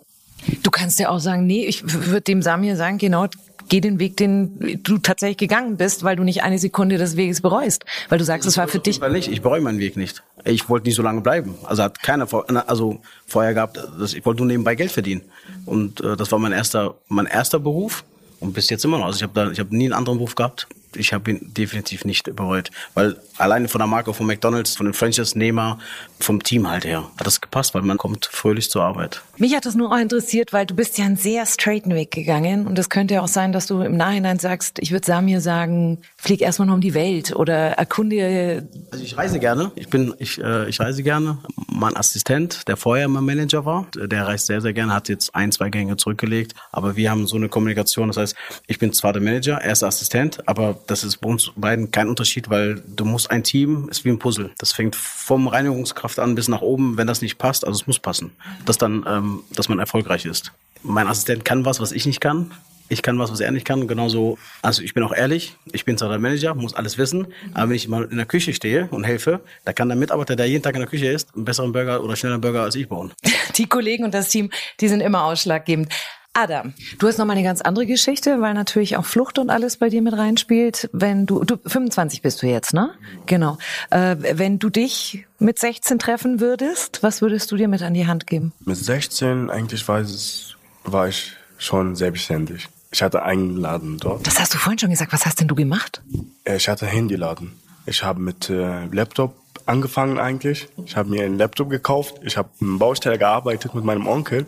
Du 0.63 0.71
kannst 0.71 0.99
ja 0.99 1.09
auch 1.09 1.21
sagen, 1.21 1.47
nee, 1.47 1.65
ich 1.67 1.83
würde 1.85 2.23
dem 2.23 2.43
Samir 2.43 2.77
sagen, 2.77 2.99
genau, 2.99 3.27
geh 3.71 3.81
den 3.81 3.99
Weg, 3.99 4.17
den 4.17 4.81
du 4.83 4.99
tatsächlich 4.99 5.39
gegangen 5.39 5.77
bist, 5.77 6.03
weil 6.05 6.17
du 6.17 6.25
nicht 6.25 6.43
eine 6.43 6.59
Sekunde 6.59 6.99
des 6.99 7.17
Weges 7.17 7.41
bereust. 7.41 7.85
Weil 8.09 8.19
du 8.19 8.25
sagst, 8.25 8.47
es 8.47 8.59
war 8.59 8.69
für 8.69 8.81
dich. 8.81 9.01
Weil 9.01 9.13
nicht, 9.13 9.31
ich 9.31 9.41
bereue 9.41 9.61
meinen 9.61 9.79
Weg 9.79 9.97
nicht. 9.97 10.23
Ich 10.45 10.69
wollte 10.69 10.87
nicht 10.87 10.97
so 10.97 11.03
lange 11.03 11.21
bleiben. 11.23 11.55
Also 11.65 11.83
hat 11.85 12.03
keiner 12.03 12.27
vor, 12.27 12.47
also 12.69 13.01
vorher 13.27 13.55
gehabt, 13.55 13.79
dass 13.99 14.13
ich 14.13 14.27
wollte 14.27 14.43
nur 14.43 14.49
nebenbei 14.49 14.75
Geld 14.75 14.91
verdienen. 14.91 15.23
Und 15.65 16.01
äh, 16.01 16.17
das 16.17 16.31
war 16.33 16.39
mein 16.39 16.53
erster, 16.53 16.97
mein 17.09 17.27
erster 17.27 17.59
Beruf 17.59 18.05
und 18.41 18.53
bis 18.53 18.69
jetzt 18.71 18.85
immer 18.85 18.99
noch. 18.99 19.07
Also 19.07 19.19
ich 19.19 19.23
habe 19.23 19.33
da, 19.35 19.51
ich 19.51 19.61
habe 19.61 19.75
nie 19.75 19.85
einen 19.85 19.95
anderen 19.95 20.19
Beruf 20.19 20.35
gehabt. 20.35 20.67
Ich 20.95 21.13
habe 21.13 21.31
ihn 21.31 21.55
definitiv 21.55 22.05
nicht 22.05 22.35
bereut, 22.35 22.71
weil 22.95 23.17
alleine 23.37 23.69
von 23.69 23.79
der 23.79 23.87
Marke 23.87 24.15
von 24.15 24.27
McDonald's, 24.27 24.77
von 24.77 24.87
den 24.87 24.95
Franchise-Nehmer, 24.95 25.79
vom 26.19 26.43
Team 26.43 26.69
halt 26.69 26.85
her 26.85 27.11
hat 27.17 27.27
das 27.27 27.41
gepasst, 27.41 27.75
weil 27.75 27.83
man 27.83 27.99
kommt 27.99 28.27
fröhlich 28.27 28.71
zur 28.71 28.83
Arbeit. 28.83 29.23
Mich 29.39 29.55
hat 29.55 29.67
das 29.67 29.75
nur 29.75 29.93
auch 29.93 29.99
interessiert, 29.99 30.53
weil 30.53 30.67
du 30.67 30.75
bist 30.75 30.99
ja 30.99 31.05
einen 31.05 31.17
sehr 31.17 31.47
straighten 31.47 31.95
Weg 31.95 32.11
gegangen 32.11 32.67
und 32.67 32.79
es 32.79 32.91
könnte 32.91 33.15
ja 33.15 33.23
auch 33.23 33.29
sein, 33.29 33.53
dass 33.53 33.67
du 33.67 33.81
im 33.81 33.97
Nachhinein 33.97 34.39
sagst, 34.39 34.79
ich 34.81 34.93
würde 34.93 35.07
Samir 35.07 35.41
sagen, 35.41 35.99
flieg 36.17 36.43
erstmal 36.43 36.67
noch 36.67 36.75
um 36.75 36.81
die 36.81 36.95
Welt 36.95 37.35
oder 37.35 37.73
erkunde. 37.73 38.69
Also 38.91 39.05
ich 39.05 39.17
reise 39.17 39.39
gerne. 39.39 39.73
Ich 39.75 39.89
bin, 39.89 40.15
ich, 40.19 40.41
äh, 40.43 40.69
ich 40.69 40.81
reise 40.81 41.03
gerne. 41.03 41.39
Mein 41.69 41.97
Assistent, 41.97 42.69
der 42.69 42.77
vorher 42.77 43.09
mein 43.09 43.25
Manager 43.25 43.65
war, 43.65 43.87
der 43.95 44.27
reist 44.27 44.47
sehr, 44.47 44.61
sehr 44.61 44.73
gerne, 44.73 44.95
hat 44.95 45.09
jetzt 45.09 45.35
ein, 45.35 45.53
zwei 45.53 45.71
Gänge 45.71 45.97
zurückgelegt. 45.97 46.55
Aber 46.73 46.97
wir 46.97 47.11
haben 47.11 47.27
so 47.27 47.37
eine 47.37 47.49
Kommunikation. 47.49 48.09
Das 48.09 48.17
heißt, 48.17 48.35
ich 48.67 48.79
bin 48.79 48.93
zwar 48.93 49.13
der 49.13 49.23
Manager, 49.23 49.57
er 49.57 49.73
ist 49.73 49.83
Assistent, 49.83 50.47
aber 50.49 50.80
das 50.87 51.05
ist 51.05 51.19
bei 51.19 51.29
uns 51.29 51.53
beiden 51.57 51.91
kein 51.91 52.09
Unterschied, 52.09 52.51
weil 52.51 52.83
du 52.87 53.05
musst 53.05 53.31
ein 53.31 53.43
Team, 53.43 53.89
ist 53.91 54.05
wie 54.05 54.11
ein 54.11 54.19
Puzzle. 54.19 54.51
Das 54.59 54.73
fängt 54.73 54.97
vom 54.97 55.49
Reinigungskraft 55.49 56.19
an 56.19 56.35
bis 56.35 56.49
nach 56.49 56.61
oben. 56.61 56.97
Wenn 56.97 57.07
das 57.07 57.23
nicht 57.23 57.39
passt, 57.39 57.65
also 57.67 57.81
es 57.81 57.87
muss 57.87 57.99
passen, 57.99 58.33
dass 58.65 58.79
dann, 58.79 59.05
ähm, 59.09 59.43
dass 59.55 59.69
man 59.69 59.79
erfolgreich 59.79 60.25
ist. 60.25 60.53
Mein 60.83 61.07
Assistent 61.07 61.45
kann 61.45 61.65
was, 61.65 61.81
was 61.81 61.93
ich 61.93 62.07
nicht 62.07 62.21
kann. 62.21 62.53
Ich 62.93 63.03
kann 63.03 63.21
was, 63.21 63.31
was 63.31 63.39
er 63.39 63.53
nicht 63.53 63.65
kann. 63.65 63.87
Genauso, 63.87 64.37
also 64.63 64.83
ich 64.83 64.95
bin 64.95 65.05
auch 65.05 65.13
ehrlich. 65.13 65.57
Ich 65.71 65.85
bin 65.85 65.97
zwar 65.97 66.09
der 66.09 66.19
Manager, 66.19 66.55
muss 66.57 66.75
alles 66.75 66.99
wissen. 66.99 67.29
Aber 67.55 67.69
wenn 67.69 67.77
ich 67.77 67.87
mal 67.87 68.05
in 68.11 68.17
der 68.17 68.27
Küche 68.27 68.53
stehe 68.53 68.89
und 68.91 69.05
helfe, 69.05 69.41
da 69.65 69.73
kann 69.73 69.89
der 69.89 69.97
Mitarbeiter, 69.97 70.35
der 70.35 70.47
jeden 70.47 70.63
Tag 70.65 70.75
in 70.75 70.81
der 70.81 70.89
Küche 70.89 71.07
ist, 71.07 71.35
einen 71.37 71.45
besseren 71.45 71.73
Burger 71.73 72.03
oder 72.03 72.17
schnelleren 72.17 72.41
Burger 72.41 72.63
als 72.63 72.75
ich 72.75 72.89
bauen. 72.89 73.13
Die 73.57 73.67
Kollegen 73.67 74.05
und 74.05 74.13
das 74.13 74.29
Team, 74.29 74.51
die 74.81 74.89
sind 74.89 75.03
immer 75.03 75.25
ausschlaggebend. 75.25 75.93
Adam, 76.33 76.75
du 76.99 77.09
hast 77.09 77.19
noch 77.19 77.27
mal 77.27 77.33
eine 77.33 77.43
ganz 77.43 77.61
andere 77.61 77.87
Geschichte, 77.87 78.41
weil 78.41 78.55
natürlich 78.55 78.97
auch 78.97 79.05
Flucht 79.05 79.39
und 79.39 79.51
alles 79.51 79.79
bei 79.79 79.89
dir 79.89 80.01
mit 80.01 80.17
reinspielt. 80.17 80.89
Wenn 80.93 81.27
du, 81.27 81.43
du 81.43 81.57
25 81.57 82.23
bist 82.23 82.41
du 82.43 82.47
jetzt, 82.47 82.73
ne? 82.73 82.93
Genau. 83.27 83.59
Äh, 83.91 84.17
wenn 84.21 84.61
du 84.61 84.71
dich 84.71 85.27
mit 85.41 85.59
16 85.59 85.99
treffen 85.99 86.39
würdest, 86.39 87.03
was 87.03 87.21
würdest 87.21 87.51
du 87.51 87.57
dir 87.57 87.67
mit 87.67 87.83
an 87.83 87.95
die 87.95 88.07
Hand 88.07 88.29
geben? 88.29 88.53
Mit 88.65 88.77
16 88.77 89.51
eigentlich 89.51 89.87
war, 89.89 89.99
es, 89.99 90.55
war 90.85 91.09
ich 91.09 91.33
schon 91.59 91.97
selbstständig. 91.97 92.69
Ich 92.93 93.03
hatte 93.03 93.23
einen 93.25 93.57
Laden 93.57 93.99
dort. 93.99 94.25
Das 94.25 94.39
hast 94.39 94.55
du 94.55 94.59
vorhin 94.59 94.79
schon 94.79 94.91
gesagt. 94.91 95.13
Was 95.13 95.27
hast 95.27 95.41
denn 95.41 95.49
du 95.49 95.57
gemacht? 95.57 96.01
Ich 96.45 96.69
hatte 96.69 96.87
Handyladen. 96.87 97.53
Ich 97.87 98.05
habe 98.05 98.21
mit 98.21 98.49
äh, 98.51 98.87
Laptop 98.87 99.40
angefangen 99.71 100.19
eigentlich. 100.19 100.69
Ich 100.85 100.97
habe 100.97 101.09
mir 101.09 101.25
einen 101.25 101.39
Laptop 101.39 101.71
gekauft. 101.71 102.17
Ich 102.25 102.37
habe 102.37 102.49
im 102.61 102.79
Baustelle 102.79 103.19
gearbeitet 103.19 103.75
mit 103.75 103.85
meinem 103.85 104.09
Onkel. 104.09 104.47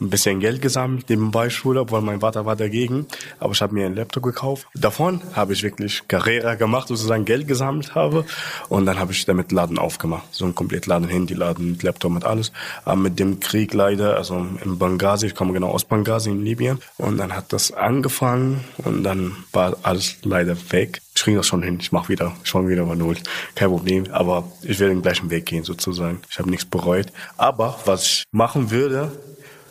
Ein 0.00 0.10
bisschen 0.10 0.40
Geld 0.40 0.60
gesammelt 0.60 1.08
nebenbei 1.08 1.48
Schule, 1.48 1.80
obwohl 1.80 2.00
mein 2.00 2.20
Vater 2.20 2.44
war 2.44 2.56
dagegen. 2.56 3.06
Aber 3.38 3.52
ich 3.52 3.62
habe 3.62 3.72
mir 3.72 3.86
einen 3.86 3.94
Laptop 3.94 4.24
gekauft. 4.24 4.66
Davon 4.74 5.22
habe 5.32 5.52
ich 5.52 5.62
wirklich 5.62 6.06
Karriere 6.08 6.56
gemacht, 6.56 6.88
sozusagen 6.88 7.24
Geld 7.24 7.46
gesammelt 7.46 7.94
habe. 7.94 8.24
Und 8.68 8.86
dann 8.86 8.98
habe 8.98 9.12
ich 9.12 9.24
damit 9.24 9.52
Laden 9.52 9.78
aufgemacht. 9.78 10.26
So 10.32 10.44
ein 10.44 10.56
komplett 10.56 10.86
Laden, 10.86 11.08
Handyladen, 11.08 11.72
mit 11.72 11.82
Laptop, 11.84 12.10
mit 12.10 12.24
alles. 12.24 12.50
Aber 12.84 12.96
mit 12.96 13.20
dem 13.20 13.38
Krieg 13.38 13.72
leider, 13.74 14.16
also 14.16 14.44
in 14.64 14.78
Benghazi, 14.78 15.26
ich 15.26 15.36
komme 15.36 15.52
genau 15.52 15.68
aus 15.68 15.84
Benghazi 15.84 16.30
in 16.30 16.44
Libyen. 16.44 16.80
Und 16.98 17.18
dann 17.18 17.36
hat 17.36 17.52
das 17.52 17.72
angefangen 17.72 18.64
und 18.78 19.04
dann 19.04 19.36
war 19.52 19.76
alles 19.82 20.16
leider 20.24 20.56
weg 20.72 21.00
ich 21.14 21.22
kriege 21.22 21.36
das 21.36 21.46
schon 21.46 21.62
hin. 21.62 21.78
Ich 21.80 21.92
mache 21.92 22.08
wieder, 22.08 22.34
schon 22.42 22.68
wieder 22.68 22.84
mal 22.84 22.96
null. 22.96 23.16
Kein 23.54 23.70
Problem. 23.70 24.06
Aber 24.10 24.50
ich 24.62 24.80
werde 24.80 24.94
den 24.94 25.02
gleichen 25.02 25.30
Weg 25.30 25.46
gehen 25.46 25.62
sozusagen. 25.62 26.20
Ich 26.28 26.38
habe 26.38 26.50
nichts 26.50 26.64
bereut. 26.64 27.06
Aber 27.36 27.78
was 27.84 28.04
ich 28.04 28.24
machen 28.32 28.70
würde, 28.70 29.12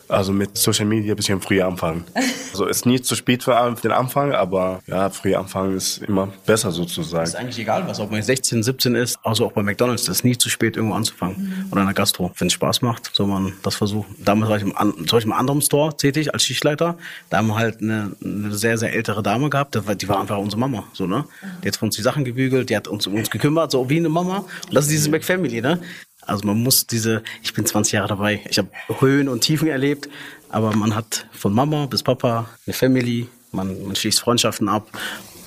also 0.08 0.32
mit 0.32 0.56
Social 0.56 0.86
Media 0.86 1.12
ein 1.12 1.16
bisschen 1.16 1.40
früher 1.40 1.66
anfangen. 1.66 2.04
Also 2.54 2.66
ist 2.66 2.86
nie 2.86 3.02
zu 3.02 3.16
spät 3.16 3.42
für 3.42 3.74
den 3.82 3.90
Anfang, 3.90 4.30
aber 4.30 4.80
ja, 4.86 5.10
früher 5.10 5.40
anfangen 5.40 5.76
ist 5.76 5.98
immer 5.98 6.28
besser 6.46 6.70
sozusagen. 6.70 7.24
Ist 7.24 7.34
eigentlich 7.34 7.58
egal, 7.58 7.88
was, 7.88 7.98
ob 7.98 8.12
man 8.12 8.22
16, 8.22 8.62
17 8.62 8.94
ist, 8.94 9.18
also 9.24 9.46
auch 9.46 9.50
bei 9.50 9.64
McDonalds, 9.64 10.04
das 10.04 10.18
ist 10.18 10.24
nie 10.24 10.38
zu 10.38 10.48
spät, 10.48 10.76
irgendwo 10.76 10.94
anzufangen. 10.94 11.36
Mhm. 11.36 11.72
Oder 11.72 11.80
in 11.80 11.88
der 11.88 11.94
Gastro. 11.94 12.30
Wenn 12.38 12.46
es 12.46 12.52
Spaß 12.52 12.82
macht, 12.82 13.10
soll 13.12 13.26
man 13.26 13.54
das 13.64 13.74
versuchen. 13.74 14.14
Damals 14.24 14.50
war 14.50 14.56
ich 14.58 14.62
im, 14.62 14.72
zum 14.72 15.04
Beispiel 15.04 15.22
im 15.22 15.32
anderen 15.32 15.62
Store 15.62 15.96
tätig 15.96 16.32
als 16.32 16.44
Schichtleiter. 16.44 16.96
Da 17.28 17.38
haben 17.38 17.48
wir 17.48 17.56
halt 17.56 17.82
eine, 17.82 18.12
eine 18.22 18.54
sehr, 18.54 18.78
sehr 18.78 18.92
ältere 18.92 19.24
Dame 19.24 19.50
gehabt, 19.50 19.74
die 19.74 20.08
war 20.08 20.20
einfach 20.20 20.38
unsere 20.38 20.60
Mama, 20.60 20.84
so, 20.92 21.08
ne? 21.08 21.24
Die 21.64 21.66
hat 21.66 21.76
für 21.76 21.86
uns 21.86 21.96
die 21.96 22.02
Sachen 22.02 22.24
gebügelt, 22.24 22.70
die 22.70 22.76
hat 22.76 22.86
uns 22.86 23.04
um 23.08 23.14
uns 23.14 23.30
gekümmert, 23.30 23.72
so 23.72 23.90
wie 23.90 23.96
eine 23.96 24.08
Mama. 24.08 24.44
Und 24.68 24.74
das 24.74 24.84
ist 24.84 24.92
dieses 24.92 25.08
McFamily, 25.08 25.60
ne? 25.60 25.80
Also 26.26 26.46
man 26.46 26.62
muss 26.62 26.86
diese, 26.86 27.22
ich 27.42 27.52
bin 27.54 27.66
20 27.66 27.92
Jahre 27.94 28.08
dabei, 28.08 28.40
ich 28.48 28.58
habe 28.58 28.68
Höhen 29.00 29.28
und 29.28 29.40
Tiefen 29.40 29.68
erlebt, 29.68 30.08
aber 30.48 30.74
man 30.74 30.94
hat 30.94 31.26
von 31.32 31.52
Mama 31.52 31.86
bis 31.86 32.02
Papa 32.02 32.48
eine 32.66 32.74
Family, 32.74 33.28
man, 33.52 33.86
man 33.86 33.96
schließt 33.96 34.20
Freundschaften 34.20 34.68
ab. 34.68 34.88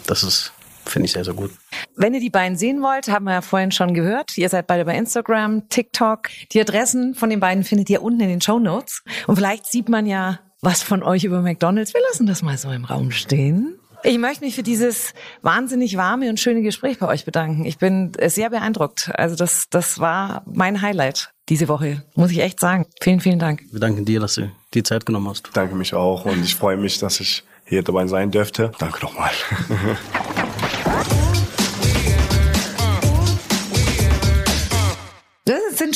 Das 0.05 0.23
ist, 0.23 0.53
finde 0.85 1.05
ich 1.05 1.13
sehr, 1.13 1.25
sehr 1.25 1.33
gut. 1.33 1.51
Wenn 1.95 2.13
ihr 2.13 2.19
die 2.19 2.29
beiden 2.29 2.57
sehen 2.57 2.81
wollt, 2.81 3.09
haben 3.09 3.25
wir 3.25 3.33
ja 3.33 3.41
vorhin 3.41 3.71
schon 3.71 3.93
gehört. 3.93 4.37
Ihr 4.37 4.49
seid 4.49 4.67
beide 4.67 4.85
bei 4.85 4.95
Instagram, 4.97 5.69
TikTok. 5.69 6.29
Die 6.51 6.61
Adressen 6.61 7.15
von 7.15 7.29
den 7.29 7.39
beiden 7.39 7.63
findet 7.63 7.89
ihr 7.89 8.01
unten 8.01 8.21
in 8.21 8.29
den 8.29 8.41
Show 8.41 8.59
Notes. 8.59 9.03
Und 9.27 9.35
vielleicht 9.35 9.65
sieht 9.65 9.89
man 9.89 10.05
ja 10.05 10.39
was 10.61 10.81
von 10.83 11.03
euch 11.03 11.23
über 11.23 11.41
McDonald's. 11.41 11.93
Wir 11.93 12.01
lassen 12.09 12.25
das 12.25 12.41
mal 12.41 12.57
so 12.57 12.71
im 12.71 12.85
Raum 12.85 13.11
stehen. 13.11 13.79
Ich 14.03 14.17
möchte 14.17 14.45
mich 14.45 14.55
für 14.55 14.63
dieses 14.63 15.13
wahnsinnig 15.41 15.97
warme 15.97 16.29
und 16.29 16.39
schöne 16.39 16.61
Gespräch 16.61 16.99
bei 16.99 17.07
euch 17.07 17.25
bedanken. 17.25 17.65
Ich 17.65 17.77
bin 17.77 18.11
sehr 18.27 18.49
beeindruckt. 18.49 19.11
Also 19.13 19.35
das, 19.35 19.69
das 19.69 19.99
war 19.99 20.43
mein 20.45 20.81
Highlight 20.81 21.31
diese 21.49 21.67
Woche, 21.67 22.03
muss 22.15 22.31
ich 22.31 22.39
echt 22.39 22.59
sagen. 22.59 22.85
Vielen, 23.01 23.21
vielen 23.21 23.39
Dank. 23.39 23.63
Wir 23.71 23.79
danken 23.79 24.05
dir, 24.05 24.19
dass 24.19 24.35
du 24.35 24.51
die 24.73 24.83
Zeit 24.83 25.05
genommen 25.05 25.29
hast. 25.29 25.49
Danke 25.53 25.75
mich 25.75 25.93
auch 25.93 26.25
und 26.25 26.43
ich 26.43 26.55
freue 26.55 26.77
mich, 26.77 26.99
dass 26.99 27.19
ich 27.19 27.43
hier 27.65 27.83
dabei 27.83 28.07
sein 28.07 28.31
dürfte. 28.31 28.71
Danke 28.79 29.01
nochmal. 29.01 29.31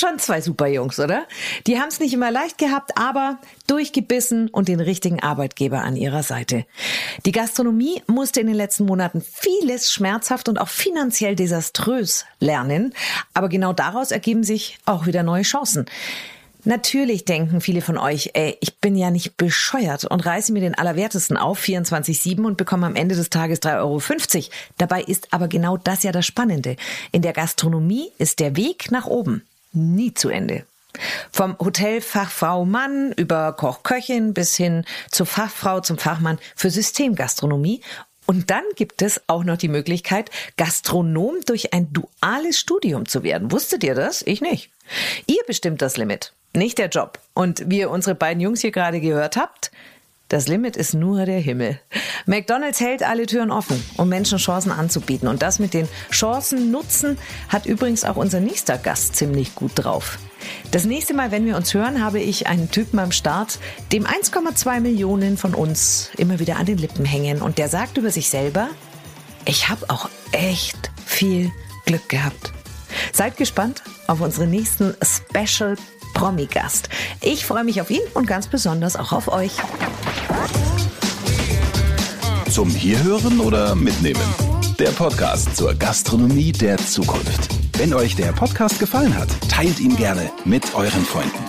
schon 0.02 0.20
zwei 0.20 0.42
super 0.42 0.68
Jungs, 0.68 1.00
oder? 1.00 1.26
Die 1.68 1.80
haben 1.80 1.88
es 1.88 2.00
nicht 2.00 2.14
immer 2.14 2.32
leicht 2.32 2.58
gehabt, 2.58 2.98
aber 2.98 3.40
durchgebissen 3.68 4.50
und 4.50 4.68
den 4.68 4.80
richtigen 4.80 5.22
Arbeitgeber 5.22 5.82
an 5.82 5.96
ihrer 5.96 6.24
Seite. 6.24 6.66
Die 7.26 7.32
Gastronomie 7.32 8.02
musste 8.08 8.42
in 8.42 8.48
den 8.48 8.56
letzten 8.56 8.86
Monaten 8.86 9.22
vieles 9.22 9.92
schmerzhaft 9.92 10.50
und 10.50 10.60
auch 10.60 10.68
finanziell 10.68 11.36
desaströs 11.36 12.26
lernen, 12.40 12.94
aber 13.34 13.48
genau 13.48 13.74
daraus 13.74 14.12
ergeben 14.12 14.44
sich 14.44 14.80
auch 14.86 15.06
wieder 15.06 15.24
neue 15.24 15.44
Chancen. 15.44 15.86
Natürlich 16.64 17.26
denken 17.26 17.60
viele 17.60 17.82
von 17.82 17.98
euch, 17.98 18.32
ey, 18.34 18.56
ich 18.60 18.78
bin 18.78 18.96
ja 18.96 19.10
nicht 19.10 19.36
bescheuert 19.36 20.06
und 20.06 20.26
reiße 20.26 20.54
mir 20.54 20.60
den 20.60 20.76
Allerwertesten 20.76 21.36
auf 21.36 21.60
24-7 21.60 22.46
und 22.46 22.58
bekomme 22.58 22.86
am 22.86 22.96
Ende 22.96 23.16
des 23.16 23.32
Tages 23.32 23.62
3,50 23.62 23.80
Euro. 23.80 24.50
Dabei 24.78 25.02
ist 25.02 25.34
aber 25.34 25.48
genau 25.48 25.78
das 25.78 26.04
ja 26.04 26.12
das 26.12 26.26
Spannende. 26.26 26.76
In 27.12 27.24
der 27.24 27.34
Gastronomie 27.34 28.12
ist 28.20 28.40
der 28.40 28.56
Weg 28.56 28.92
nach 28.92 29.08
oben 29.08 29.44
nie 29.74 30.14
zu 30.14 30.30
Ende. 30.30 30.66
Vom 31.32 31.58
Hotelfachfrau 31.58 32.66
Mann 32.66 33.14
über 33.14 33.54
Koch-Köchin 33.54 34.34
bis 34.34 34.56
hin 34.56 34.86
zur 35.10 35.26
Fachfrau 35.26 35.80
zum 35.80 35.98
Fachmann 35.98 36.38
für 36.56 36.70
Systemgastronomie 36.70 37.82
und 38.32 38.50
dann 38.50 38.64
gibt 38.76 39.02
es 39.02 39.22
auch 39.28 39.44
noch 39.44 39.58
die 39.58 39.68
Möglichkeit, 39.68 40.30
Gastronom 40.56 41.42
durch 41.46 41.74
ein 41.74 41.92
duales 41.92 42.60
Studium 42.60 43.06
zu 43.06 43.24
werden. 43.24 43.52
Wusstet 43.52 43.84
ihr 43.84 43.96
das? 43.96 44.22
Ich 44.22 44.42
nicht. 44.42 44.70
Ihr 45.28 45.42
bestimmt 45.48 45.82
das 45.82 45.98
Limit, 45.98 46.34
nicht 46.56 46.78
der 46.78 46.88
Job. 46.88 47.20
Und 47.34 47.70
wie 47.70 47.80
ihr 47.80 47.90
unsere 47.90 48.16
beiden 48.16 48.42
Jungs 48.42 48.62
hier 48.62 48.72
gerade 48.72 49.02
gehört 49.02 49.36
habt, 49.38 49.72
das 50.32 50.48
Limit 50.48 50.78
ist 50.78 50.94
nur 50.94 51.26
der 51.26 51.40
Himmel. 51.40 51.78
McDonald's 52.26 52.80
hält 52.80 53.04
alle 53.04 53.26
Türen 53.26 53.52
offen, 53.52 53.84
um 53.98 54.08
Menschen 54.08 54.38
Chancen 54.38 54.72
anzubieten. 54.72 55.28
Und 55.28 55.42
das 55.42 55.60
mit 55.60 55.74
den 55.74 55.90
Chancen 56.10 56.72
nutzen 56.72 57.18
hat 57.50 57.66
übrigens 57.66 58.06
auch 58.06 58.16
unser 58.16 58.40
nächster 58.40 58.78
Gast 58.78 59.18
ziemlich 59.18 59.56
gut 59.56 59.72
drauf. 59.76 60.20
Das 60.72 60.86
nächste 60.86 61.14
Mal, 61.14 61.32
wenn 61.32 61.46
wir 61.46 61.58
uns 61.58 61.74
hören, 61.74 62.02
habe 62.02 62.22
ich 62.22 62.48
einen 62.48 62.72
Typen 62.72 62.98
am 63.00 63.12
Start, 63.12 63.60
dem 63.92 64.06
1,2 64.06 64.80
Millionen 64.80 65.36
von 65.36 65.54
uns 65.54 66.12
immer 66.16 66.40
wieder 66.40 66.56
an 66.56 66.66
den 66.66 66.78
Lippen 66.78 67.04
hängen. 67.04 67.42
Und 67.42 67.58
der 67.58 67.68
sagt 67.68 67.98
über 67.98 68.10
sich 68.10 68.30
selber, 68.30 68.70
ich 69.44 69.68
habe 69.68 69.90
auch 69.90 70.10
echt 70.32 70.92
viel 71.06 71.52
Glück 71.86 72.08
gehabt. 72.08 72.54
Seid 73.12 73.36
gespannt 73.36 73.84
auf 74.08 74.22
unseren 74.22 74.50
nächsten 74.50 74.96
Special 75.04 75.76
Promi-Gast. 76.14 76.90
Ich 77.22 77.46
freue 77.46 77.64
mich 77.64 77.82
auf 77.82 77.90
ihn 77.90 78.02
und 78.14 78.28
ganz 78.28 78.48
besonders 78.48 78.96
auch 78.96 79.12
auf 79.12 79.28
euch. 79.28 79.54
Zum 82.50 82.70
Hierhören 82.70 83.40
oder 83.40 83.76
Mitnehmen? 83.76 84.22
Der 84.78 84.90
Podcast 84.90 85.56
zur 85.56 85.74
Gastronomie 85.74 86.52
der 86.52 86.78
Zukunft. 86.78 87.50
Wenn 87.78 87.94
euch 87.94 88.16
der 88.16 88.34
Podcast 88.34 88.80
gefallen 88.80 89.18
hat, 89.18 89.30
teilt 89.50 89.80
ihn 89.80 89.96
gerne 89.96 90.30
mit 90.44 90.76
euren 90.76 91.06
Freunden. 91.06 91.46